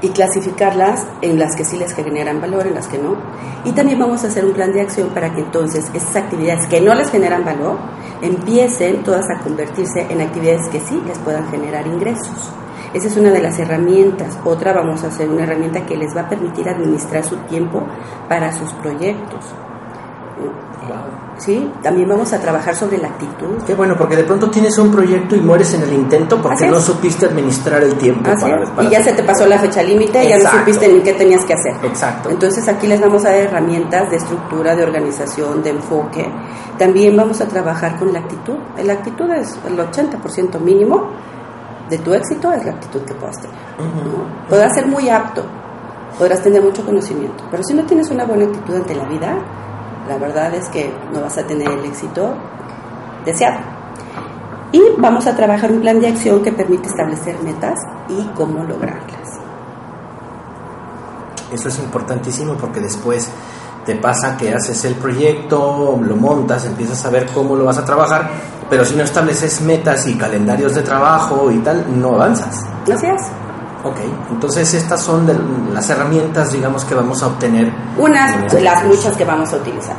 y 0.00 0.10
clasificarlas 0.10 1.04
en 1.22 1.40
las 1.40 1.56
que 1.56 1.64
sí 1.64 1.76
les 1.76 1.92
generan 1.92 2.40
valor, 2.40 2.68
en 2.68 2.74
las 2.74 2.86
que 2.86 2.96
no. 2.96 3.16
Y 3.64 3.72
también 3.72 3.98
vamos 3.98 4.22
a 4.22 4.28
hacer 4.28 4.44
un 4.44 4.52
plan 4.52 4.72
de 4.72 4.82
acción 4.82 5.08
para 5.08 5.34
que 5.34 5.40
entonces 5.40 5.90
esas 5.92 6.14
actividades 6.14 6.68
que 6.68 6.80
no 6.80 6.94
les 6.94 7.10
generan 7.10 7.44
valor 7.44 7.78
empiecen 8.22 9.02
todas 9.02 9.24
a 9.28 9.42
convertirse 9.42 10.06
en 10.08 10.20
actividades 10.20 10.68
que 10.70 10.78
sí 10.78 11.02
les 11.04 11.18
puedan 11.18 11.50
generar 11.50 11.84
ingresos. 11.84 12.52
Esa 12.94 13.08
es 13.08 13.16
una 13.16 13.30
de 13.30 13.42
las 13.42 13.58
herramientas. 13.58 14.38
Otra 14.44 14.72
vamos 14.72 15.02
a 15.02 15.08
hacer 15.08 15.28
una 15.28 15.42
herramienta 15.42 15.84
que 15.84 15.96
les 15.96 16.16
va 16.16 16.20
a 16.20 16.28
permitir 16.28 16.68
administrar 16.68 17.24
su 17.24 17.36
tiempo 17.48 17.82
para 18.28 18.52
sus 18.52 18.72
proyectos. 18.74 19.46
¿Sí? 21.38 21.70
También 21.82 22.08
vamos 22.08 22.32
a 22.32 22.40
trabajar 22.40 22.74
sobre 22.74 22.96
la 22.96 23.08
actitud. 23.08 23.62
Qué 23.66 23.74
bueno, 23.74 23.94
porque 23.98 24.16
de 24.16 24.24
pronto 24.24 24.48
tienes 24.50 24.78
un 24.78 24.90
proyecto 24.90 25.36
y 25.36 25.40
mueres 25.40 25.74
en 25.74 25.82
el 25.82 25.92
intento 25.92 26.40
porque 26.40 26.66
no 26.66 26.80
supiste 26.80 27.26
administrar 27.26 27.82
el 27.82 27.94
tiempo. 27.96 28.30
Para- 28.74 28.84
y 28.84 28.90
ya 28.90 29.00
hacer- 29.00 29.14
se 29.14 29.20
te 29.20 29.22
pasó 29.22 29.46
la 29.46 29.58
fecha 29.58 29.82
límite, 29.82 30.26
ya 30.26 30.38
no 30.38 30.44
supiste 30.60 30.88
ni 30.88 31.00
qué 31.00 31.12
tenías 31.12 31.44
que 31.44 31.52
hacer. 31.52 31.74
Exacto. 31.84 32.30
Entonces 32.30 32.66
aquí 32.68 32.86
les 32.86 33.00
vamos 33.02 33.22
a 33.26 33.28
dar 33.28 33.38
herramientas 33.38 34.10
de 34.10 34.16
estructura, 34.16 34.74
de 34.74 34.82
organización, 34.84 35.62
de 35.62 35.70
enfoque. 35.70 36.26
También 36.78 37.14
vamos 37.16 37.38
a 37.42 37.46
trabajar 37.46 37.98
con 37.98 38.12
la 38.14 38.20
actitud. 38.20 38.54
La 38.82 38.94
actitud 38.94 39.30
es 39.32 39.58
el 39.68 39.78
80% 39.78 40.58
mínimo 40.58 41.10
de 41.90 41.98
tu 41.98 42.14
éxito, 42.14 42.50
es 42.52 42.64
la 42.64 42.72
actitud 42.72 43.02
que 43.02 43.12
puedas 43.14 43.36
tener. 43.40 43.56
Podrás 44.48 44.72
ser 44.74 44.86
muy 44.86 45.08
apto, 45.10 45.42
podrás 46.18 46.42
tener 46.42 46.62
mucho 46.62 46.82
conocimiento, 46.84 47.44
pero 47.50 47.62
si 47.62 47.74
no 47.74 47.82
tienes 47.84 48.10
una 48.10 48.24
buena 48.24 48.44
actitud 48.46 48.74
ante 48.74 48.94
la 48.94 49.04
vida, 49.04 49.36
la 50.08 50.18
verdad 50.18 50.54
es 50.54 50.68
que 50.68 50.92
no 51.12 51.20
vas 51.20 51.38
a 51.38 51.46
tener 51.46 51.70
el 51.70 51.84
éxito 51.84 52.34
deseado. 53.24 53.58
Y 54.72 54.82
vamos 54.98 55.26
a 55.26 55.36
trabajar 55.36 55.72
un 55.72 55.80
plan 55.80 56.00
de 56.00 56.08
acción 56.08 56.42
que 56.42 56.52
permite 56.52 56.88
establecer 56.88 57.36
metas 57.42 57.80
y 58.08 58.22
cómo 58.34 58.64
lograrlas. 58.64 59.40
Eso 61.52 61.68
es 61.68 61.78
importantísimo 61.78 62.54
porque 62.54 62.80
después 62.80 63.30
te 63.84 63.94
pasa 63.94 64.36
que 64.36 64.52
haces 64.52 64.84
el 64.84 64.96
proyecto, 64.96 65.98
lo 66.02 66.16
montas, 66.16 66.66
empiezas 66.66 67.04
a 67.06 67.10
ver 67.10 67.26
cómo 67.32 67.54
lo 67.54 67.64
vas 67.64 67.78
a 67.78 67.84
trabajar, 67.84 68.28
pero 68.68 68.84
si 68.84 68.96
no 68.96 69.04
estableces 69.04 69.60
metas 69.60 70.08
y 70.08 70.18
calendarios 70.18 70.74
de 70.74 70.82
trabajo 70.82 71.50
y 71.52 71.58
tal, 71.58 71.84
no 72.00 72.14
avanzas. 72.14 72.64
Así 72.92 73.06
es. 73.06 73.45
Ok, 73.88 73.96
entonces 74.32 74.72
estas 74.74 75.00
son 75.00 75.26
de 75.26 75.36
las 75.72 75.88
herramientas, 75.90 76.50
digamos, 76.52 76.84
que 76.84 76.94
vamos 76.94 77.22
a 77.22 77.28
obtener. 77.28 77.66
en 77.66 77.74
Unas, 77.98 78.36
este 78.44 78.60
las 78.62 78.82
curso. 78.82 78.96
muchas 78.96 79.16
que 79.16 79.24
vamos 79.24 79.52
a 79.52 79.56
utilizar. 79.56 79.96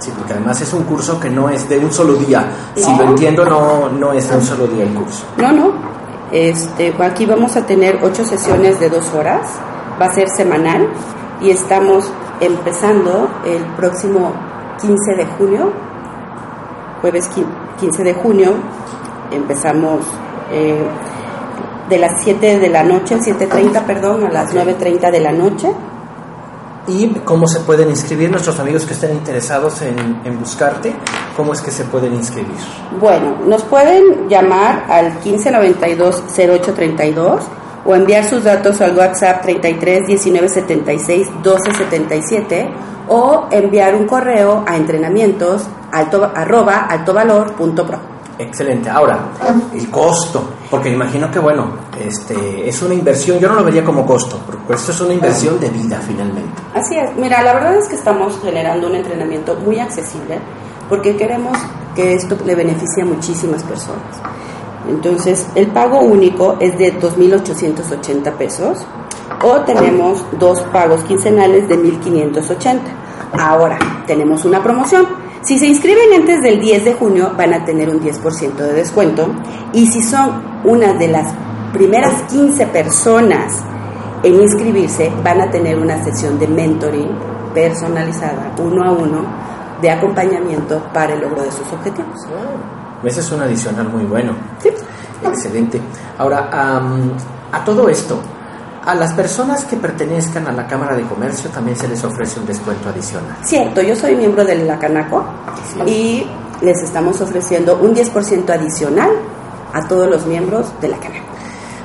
Sí, 0.00 0.12
porque 0.16 0.32
además 0.32 0.60
es 0.60 0.72
un 0.72 0.84
curso 0.84 1.18
que 1.20 1.28
no 1.30 1.48
es 1.48 1.68
de 1.68 1.78
un 1.78 1.92
solo 1.92 2.14
día. 2.14 2.46
Si 2.76 2.96
lo 2.96 3.04
entiendo, 3.04 3.44
no, 3.44 3.88
no 3.88 4.12
es 4.12 4.28
de 4.30 4.36
un 4.36 4.42
solo 4.42 4.66
día 4.66 4.84
el 4.84 4.94
curso. 4.94 5.24
No, 5.36 5.52
no. 5.52 5.72
Este, 6.32 6.94
aquí 7.02 7.26
vamos 7.26 7.56
a 7.56 7.66
tener 7.66 7.98
ocho 8.02 8.24
sesiones 8.24 8.78
de 8.80 8.90
dos 8.90 9.12
horas. 9.14 9.42
Va 10.00 10.06
a 10.06 10.12
ser 10.12 10.28
semanal 10.30 10.88
y 11.40 11.50
estamos 11.50 12.10
empezando 12.40 13.28
el 13.44 13.62
próximo 13.76 14.32
15 14.80 15.14
de 15.16 15.26
junio, 15.36 15.72
jueves 17.00 17.28
quin- 17.34 17.46
15 17.80 18.04
de 18.04 18.14
junio. 18.14 18.52
Empezamos 19.32 20.00
eh, 20.52 20.86
de 21.88 21.98
las 21.98 22.22
7 22.22 22.58
de 22.58 22.68
la 22.68 22.82
noche, 22.82 23.16
7.30, 23.16 23.84
perdón, 23.84 24.26
a 24.26 24.30
las 24.30 24.54
9.30 24.54 25.10
de 25.10 25.20
la 25.20 25.32
noche. 25.32 25.70
¿Y 26.86 27.08
cómo 27.24 27.46
se 27.46 27.60
pueden 27.60 27.88
inscribir 27.90 28.30
nuestros 28.30 28.58
amigos 28.60 28.86
que 28.86 28.94
estén 28.94 29.12
interesados 29.12 29.82
en, 29.82 30.22
en 30.24 30.38
buscarte? 30.38 30.94
¿Cómo 31.36 31.52
es 31.52 31.60
que 31.60 31.70
se 31.70 31.84
pueden 31.84 32.14
inscribir? 32.14 32.56
Bueno, 32.98 33.36
nos 33.46 33.62
pueden 33.64 34.26
llamar 34.28 34.86
al 34.88 35.20
1592-0832 35.20 37.40
o 37.84 37.94
enviar 37.94 38.24
sus 38.24 38.44
datos 38.44 38.80
al 38.80 38.96
WhatsApp 38.96 39.42
33 39.42 40.06
19 40.06 40.48
76 40.48 41.28
12 41.42 41.74
77 41.74 42.70
o 43.08 43.48
enviar 43.50 43.94
un 43.94 44.06
correo 44.06 44.64
a 44.66 44.76
entrenamientos 44.76 45.66
alto, 45.92 46.30
arroba 46.34 46.86
altovalor.pro. 46.86 47.98
Excelente. 48.38 48.88
Ahora, 48.88 49.18
el 49.74 49.90
costo, 49.90 50.50
porque 50.70 50.90
imagino 50.90 51.30
que, 51.30 51.38
bueno, 51.38 51.70
este, 51.98 52.68
es 52.68 52.82
una 52.82 52.94
inversión, 52.94 53.38
yo 53.38 53.48
no 53.48 53.54
lo 53.54 53.64
vería 53.64 53.84
como 53.84 54.04
costo, 54.06 54.38
porque 54.44 54.74
esto 54.74 54.92
es 54.92 55.00
una 55.00 55.14
inversión 55.14 55.58
de 55.58 55.70
vida 55.70 56.00
finalmente. 56.06 56.62
Así 56.74 56.96
es, 56.96 57.14
mira, 57.16 57.42
la 57.42 57.54
verdad 57.54 57.76
es 57.76 57.88
que 57.88 57.94
estamos 57.94 58.38
generando 58.42 58.86
un 58.86 58.96
entrenamiento 58.96 59.56
muy 59.56 59.78
accesible 59.78 60.38
porque 60.88 61.16
queremos 61.16 61.56
que 61.94 62.14
esto 62.14 62.36
le 62.44 62.54
beneficie 62.54 63.02
a 63.02 63.06
muchísimas 63.06 63.62
personas. 63.64 64.20
Entonces, 64.88 65.46
el 65.54 65.66
pago 65.68 66.00
único 66.00 66.56
es 66.60 66.78
de 66.78 66.98
2.880 66.98 68.32
pesos 68.34 68.86
o 69.42 69.60
tenemos 69.60 70.24
dos 70.38 70.60
pagos 70.72 71.02
quincenales 71.04 71.68
de 71.68 71.78
1.580. 71.78 72.80
Ahora, 73.38 73.78
tenemos 74.06 74.44
una 74.44 74.62
promoción. 74.62 75.06
Si 75.48 75.58
se 75.58 75.66
inscriben 75.66 76.12
antes 76.12 76.42
del 76.42 76.60
10 76.60 76.84
de 76.84 76.92
junio, 76.92 77.32
van 77.34 77.54
a 77.54 77.64
tener 77.64 77.88
un 77.88 78.02
10% 78.02 78.54
de 78.54 78.72
descuento. 78.74 79.30
Y 79.72 79.86
si 79.86 80.02
son 80.02 80.42
una 80.62 80.92
de 80.92 81.08
las 81.08 81.32
primeras 81.72 82.24
15 82.24 82.66
personas 82.66 83.64
en 84.22 84.34
inscribirse 84.42 85.10
van 85.24 85.40
a 85.40 85.50
tener 85.50 85.78
una 85.78 86.04
sesión 86.04 86.38
de 86.38 86.48
mentoring 86.48 87.08
personalizada, 87.54 88.52
uno 88.58 88.84
a 88.84 88.92
uno, 88.92 89.24
de 89.80 89.90
acompañamiento 89.90 90.82
para 90.92 91.14
el 91.14 91.22
logro 91.22 91.42
de 91.42 91.50
sus 91.50 91.72
objetivos. 91.72 92.26
Ese 93.02 93.20
es 93.20 93.32
un 93.32 93.40
adicional 93.40 93.88
muy 93.88 94.04
bueno. 94.04 94.34
Sí. 94.58 94.68
Excelente. 95.24 95.80
Ahora, 96.18 96.50
a 97.52 97.64
todo 97.64 97.88
esto, 97.88 98.20
a 98.88 98.94
las 98.94 99.12
personas 99.12 99.66
que 99.66 99.76
pertenezcan 99.76 100.46
a 100.46 100.52
la 100.52 100.66
Cámara 100.66 100.96
de 100.96 101.02
Comercio 101.02 101.50
también 101.50 101.76
se 101.76 101.86
les 101.86 102.02
ofrece 102.04 102.40
un 102.40 102.46
descuento 102.46 102.88
adicional. 102.88 103.36
Cierto, 103.44 103.82
yo 103.82 103.94
soy 103.94 104.16
miembro 104.16 104.46
de 104.46 104.64
la 104.64 104.78
Canaco 104.78 105.26
y 105.86 106.26
les 106.62 106.82
estamos 106.82 107.20
ofreciendo 107.20 107.78
un 107.82 107.94
10% 107.94 108.48
adicional 108.48 109.10
a 109.74 109.86
todos 109.86 110.08
los 110.08 110.24
miembros 110.24 110.68
de 110.80 110.88
la 110.88 110.96
Canaco. 110.96 111.26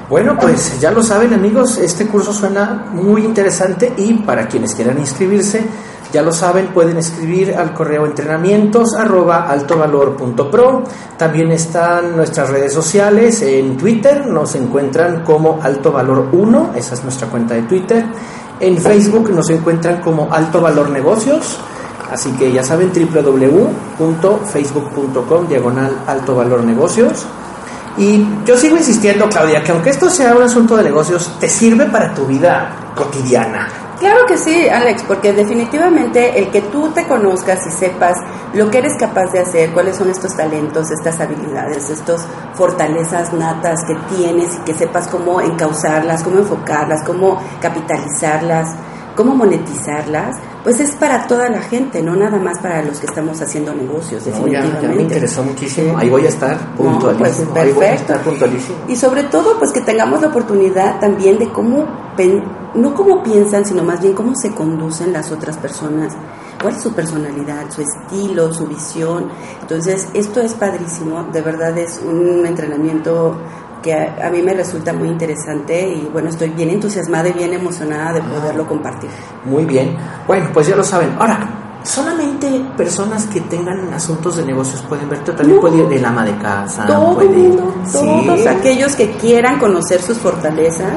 Bueno, 0.09 0.37
pues 0.39 0.79
ya 0.79 0.91
lo 0.91 1.03
saben 1.03 1.33
amigos, 1.33 1.77
este 1.77 2.07
curso 2.07 2.31
suena 2.31 2.85
muy 2.93 3.25
interesante 3.25 3.91
y 3.97 4.13
para 4.13 4.47
quienes 4.47 4.73
quieran 4.73 4.97
inscribirse, 4.97 5.61
ya 6.13 6.21
lo 6.21 6.31
saben, 6.31 6.67
pueden 6.67 6.95
escribir 6.97 7.55
al 7.55 7.73
correo 7.73 8.05
entrenamientos 8.05 8.93
arroba 8.95 9.49
altovalor.pro. 9.49 10.83
También 11.17 11.51
están 11.51 12.15
nuestras 12.15 12.51
redes 12.51 12.71
sociales, 12.71 13.41
en 13.41 13.77
Twitter 13.77 14.27
nos 14.27 14.53
encuentran 14.53 15.23
como 15.23 15.59
Alto 15.61 15.91
Valor 15.91 16.27
1, 16.31 16.73
esa 16.75 16.93
es 16.93 17.03
nuestra 17.03 17.27
cuenta 17.27 17.55
de 17.55 17.63
Twitter. 17.63 18.05
En 18.59 18.77
Facebook 18.77 19.31
nos 19.31 19.49
encuentran 19.49 20.01
como 20.01 20.31
Alto 20.31 20.61
Valor 20.61 20.91
Negocios. 20.91 21.57
Así 22.11 22.31
que 22.33 22.51
ya 22.51 22.63
saben, 22.63 22.91
www.facebook.com 22.93 25.47
diagonal 25.47 25.97
Alto 26.05 26.35
Valor 26.35 26.63
Negocios. 26.63 27.25
Y 27.97 28.23
yo 28.45 28.55
sigo 28.55 28.77
insistiendo, 28.77 29.27
Claudia, 29.29 29.63
que 29.63 29.71
aunque 29.71 29.89
esto 29.89 30.11
sea 30.11 30.35
un 30.35 30.43
asunto 30.43 30.77
de 30.77 30.83
negocios, 30.83 31.39
te 31.39 31.49
sirve 31.49 31.87
para 31.87 32.13
tu 32.13 32.27
vida 32.27 32.91
cotidiana. 32.95 33.82
Claro 34.03 34.25
que 34.27 34.37
sí, 34.37 34.67
Alex, 34.67 35.03
porque 35.03 35.31
definitivamente 35.31 36.37
el 36.37 36.51
que 36.51 36.61
tú 36.63 36.91
te 36.91 37.07
conozcas 37.07 37.65
y 37.65 37.71
sepas 37.71 38.17
lo 38.53 38.69
que 38.69 38.79
eres 38.79 38.97
capaz 38.99 39.31
de 39.31 39.39
hacer, 39.39 39.71
cuáles 39.71 39.95
son 39.95 40.09
estos 40.09 40.35
talentos, 40.35 40.91
estas 40.91 41.21
habilidades, 41.21 41.89
estas 41.89 42.27
fortalezas 42.53 43.31
natas 43.31 43.85
que 43.85 43.95
tienes 44.13 44.57
y 44.57 44.65
que 44.65 44.73
sepas 44.73 45.07
cómo 45.07 45.39
encauzarlas, 45.39 46.21
cómo 46.21 46.39
enfocarlas, 46.39 47.01
cómo 47.05 47.41
capitalizarlas, 47.61 48.75
cómo 49.15 49.35
monetizarlas, 49.35 50.37
pues 50.63 50.79
es 50.79 50.95
para 50.95 51.27
toda 51.27 51.49
la 51.49 51.61
gente, 51.61 52.01
no 52.01 52.15
nada 52.15 52.37
más 52.39 52.59
para 52.59 52.81
los 52.83 52.99
que 52.99 53.05
estamos 53.05 53.41
haciendo 53.41 53.73
negocios, 53.73 54.25
No, 54.25 54.31
ya, 54.47 54.61
definitivamente. 54.61 54.87
ya 54.87 54.95
me 54.95 55.01
interesó 55.03 55.43
muchísimo. 55.43 55.97
Ahí 55.97 56.09
voy 56.09 56.25
a 56.25 56.29
estar 56.29 56.55
No, 56.55 56.75
pues, 56.77 56.89
puntualísimo. 56.89 57.55
Ahí 57.55 57.71
voy 57.71 57.85
a 57.85 57.89
perfecto. 57.89 58.13
estar 58.13 58.21
puntualísimo. 58.21 58.77
Y 58.87 58.95
sobre 58.95 59.23
todo, 59.23 59.59
pues 59.59 59.71
que 59.71 59.81
tengamos 59.81 60.21
la 60.21 60.27
oportunidad 60.29 60.99
también 60.99 61.37
de 61.37 61.51
cómo, 61.51 61.85
no 62.75 62.93
cómo 62.95 63.21
piensan, 63.23 63.65
sino 63.65 63.83
más 63.83 64.01
bien 64.01 64.13
cómo 64.13 64.33
se 64.35 64.53
conducen 64.53 65.13
las 65.13 65.31
otras 65.31 65.57
personas. 65.57 66.13
cuál 66.61 66.75
es 66.75 66.81
su 66.81 66.93
personalidad, 66.93 67.69
su 67.69 67.81
estilo, 67.81 68.53
su 68.53 68.65
visión. 68.67 69.27
Entonces, 69.61 70.07
esto 70.13 70.39
es 70.39 70.53
padrísimo, 70.53 71.23
de 71.33 71.41
verdad 71.41 71.77
es 71.77 71.99
un 72.07 72.45
entrenamiento 72.45 73.35
que 73.83 73.93
a, 73.93 74.29
mí 74.31 74.41
me 74.41 74.53
resulta 74.53 74.93
muy 74.93 75.09
interesante 75.09 75.87
y 75.87 76.09
bueno, 76.11 76.29
estoy 76.29 76.49
bien 76.49 76.69
entusiasmada 76.69 77.29
y 77.29 77.33
bien 77.33 77.53
emocionada 77.53 78.13
de 78.13 78.21
poderlo 78.21 78.65
compartir. 78.65 79.09
Muy 79.45 79.65
bien, 79.65 79.95
bueno, 80.25 80.49
pues 80.53 80.67
ya 80.67 80.75
lo 80.75 80.83
saben. 80.83 81.13
Ahora, 81.19 81.47
solamente 81.83 82.47
personas 82.77 83.27
que 83.27 83.41
tengan 83.41 83.93
asuntos 83.93 84.37
de 84.37 84.45
negocios 84.45 84.81
pueden 84.83 85.09
verte, 85.09 85.33
también 85.33 85.59
puede 85.59 85.77
ir 85.77 85.93
el 85.93 86.05
ama 86.05 86.23
de 86.23 86.35
casa, 86.37 86.85
todo 86.87 87.17
todos 87.91 88.47
aquellos 88.47 88.95
que 88.95 89.11
quieran 89.11 89.59
conocer 89.59 90.01
sus 90.01 90.17
fortalezas, 90.17 90.93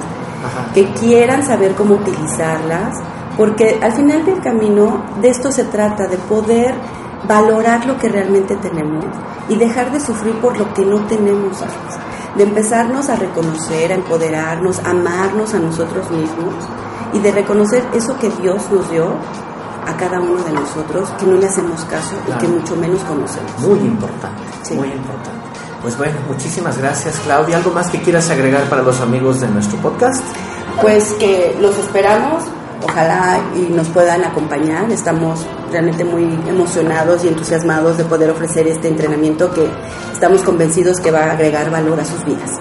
que 0.72 0.86
quieran 0.92 1.44
saber 1.44 1.74
cómo 1.74 1.96
utilizarlas, 1.96 2.98
porque 3.36 3.78
al 3.82 3.92
final 3.92 4.24
del 4.24 4.40
camino 4.40 5.04
de 5.20 5.28
esto 5.28 5.50
se 5.50 5.64
trata, 5.64 6.06
de 6.06 6.16
poder 6.16 6.74
valorar 7.26 7.84
lo 7.86 7.98
que 7.98 8.08
realmente 8.08 8.54
tenemos 8.56 9.04
y 9.48 9.56
dejar 9.56 9.90
de 9.92 10.00
sufrir 10.00 10.34
por 10.36 10.56
lo 10.56 10.72
que 10.72 10.84
no 10.84 11.04
tenemos, 11.06 11.62
de 12.36 12.44
empezarnos 12.44 13.08
a 13.08 13.16
reconocer, 13.16 13.92
a 13.92 13.94
empoderarnos, 13.94 14.78
a 14.80 14.90
amarnos 14.90 15.54
a 15.54 15.58
nosotros 15.58 16.10
mismos 16.10 16.54
y 17.12 17.18
de 17.18 17.32
reconocer 17.32 17.84
eso 17.94 18.18
que 18.18 18.28
Dios 18.28 18.70
nos 18.70 18.90
dio 18.90 19.14
a 19.86 19.96
cada 19.96 20.20
uno 20.20 20.42
de 20.42 20.52
nosotros 20.52 21.08
que 21.18 21.26
no 21.26 21.36
le 21.36 21.46
hacemos 21.46 21.84
caso 21.84 22.16
y 22.28 22.38
que 22.38 22.48
mucho 22.48 22.76
menos 22.76 23.00
conocemos. 23.04 23.50
Muy 23.60 23.78
importante, 23.78 24.42
muy 24.74 24.88
importante. 24.88 25.46
Pues 25.80 25.96
bueno, 25.96 26.16
muchísimas 26.28 26.76
gracias 26.78 27.20
Claudia. 27.20 27.56
¿Algo 27.58 27.70
más 27.70 27.88
que 27.90 28.02
quieras 28.02 28.28
agregar 28.30 28.64
para 28.64 28.82
los 28.82 29.00
amigos 29.00 29.40
de 29.40 29.48
nuestro 29.48 29.78
podcast? 29.78 30.24
Pues 30.80 31.12
que 31.14 31.56
los 31.60 31.78
esperamos, 31.78 32.42
ojalá 32.82 33.40
y 33.54 33.72
nos 33.72 33.88
puedan 33.88 34.24
acompañar. 34.24 34.90
Estamos 34.90 35.46
realmente 35.70 36.04
muy 36.04 36.24
emocionados 36.48 37.24
y 37.24 37.28
entusiasmados 37.28 37.98
de 37.98 38.04
poder 38.04 38.30
ofrecer 38.30 38.66
este 38.68 38.88
entrenamiento 38.88 39.52
que 39.52 39.68
estamos 40.12 40.42
convencidos 40.42 41.00
que 41.00 41.10
va 41.10 41.24
a 41.24 41.32
agregar 41.32 41.70
valor 41.70 42.00
a 42.00 42.04
sus 42.04 42.24
vidas. 42.24 42.58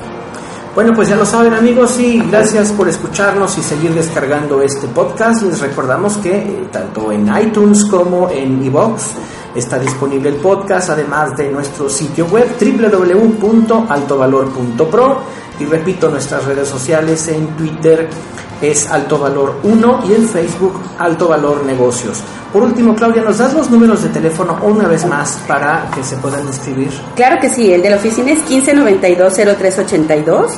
Bueno, 0.76 0.94
pues 0.94 1.08
ya 1.08 1.16
lo 1.16 1.26
saben 1.26 1.54
amigos 1.54 1.98
y 2.00 2.20
gracias 2.20 2.74
por 2.74 2.90
escucharnos 2.90 3.58
y 3.58 3.64
seguir 3.64 3.94
descargando 3.94 4.62
este 4.62 4.90
podcast. 4.90 5.42
Les 5.44 5.62
recordamos 5.62 6.18
que 6.18 6.36
eh, 6.36 6.68
tanto 6.70 7.14
en 7.14 7.32
iTunes 7.42 7.86
como 7.86 8.30
en 8.30 8.62
iVoox 8.66 9.02
está 9.56 9.80
disponible 9.80 10.28
el 10.28 10.36
podcast, 10.36 10.90
además 10.90 11.38
de 11.38 11.50
nuestro 11.50 11.90
sitio 11.90 12.26
web 12.26 12.58
www.altovalor.pro 12.60 15.45
y 15.60 15.66
repito 15.66 16.10
nuestras 16.10 16.46
redes 16.46 16.68
sociales 16.68 17.28
en 17.28 17.46
Twitter 17.56 18.10
es 18.62 18.90
Alto 18.90 19.20
Valor 19.20 19.60
1 19.64 20.04
y 20.10 20.14
en 20.14 20.28
Facebook 20.28 20.82
Alto 20.98 21.28
Valor 21.28 21.64
Negocios. 21.66 22.24
Por 22.54 22.64
último, 22.64 22.96
Claudia, 22.96 23.22
¿nos 23.22 23.38
das 23.38 23.54
los 23.54 23.70
números 23.70 24.02
de 24.04 24.10
teléfono 24.10 24.58
una 24.64 24.88
vez 24.88 25.06
más 25.06 25.38
para 25.48 25.92
que 25.94 26.04
se 26.04 26.16
puedan 26.18 26.48
inscribir? 26.48 26.90
Claro 27.16 27.38
que 27.42 27.50
sí, 27.50 27.74
el 27.74 27.82
de 27.82 27.90
la 27.90 27.98
oficina 27.98 28.32
es 28.32 28.40
1592-0382 28.46 30.52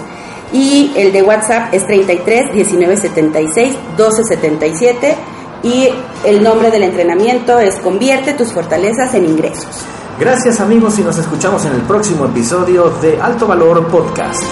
y 0.54 0.94
el 0.96 1.12
de 1.12 1.24
WhatsApp 1.24 1.74
es 1.74 1.88
33 1.88 2.54
19 2.54 2.98
76 2.98 3.76
12 3.98 4.24
77 4.24 5.16
y 5.64 5.90
el 6.24 6.44
nombre 6.44 6.70
del 6.72 6.84
entrenamiento 6.84 7.60
es 7.60 7.76
Convierte 7.78 8.34
tus 8.34 8.54
fortalezas 8.54 9.14
en 9.16 9.26
ingresos. 9.26 9.84
Gracias 10.20 10.60
amigos 10.60 11.00
y 11.00 11.04
nos 11.04 11.18
escuchamos 11.18 11.66
en 11.66 11.74
el 11.74 11.82
próximo 11.82 12.26
episodio 12.26 12.90
de 13.02 13.20
Alto 13.22 13.48
Valor 13.48 13.88
Podcast. 13.88 14.44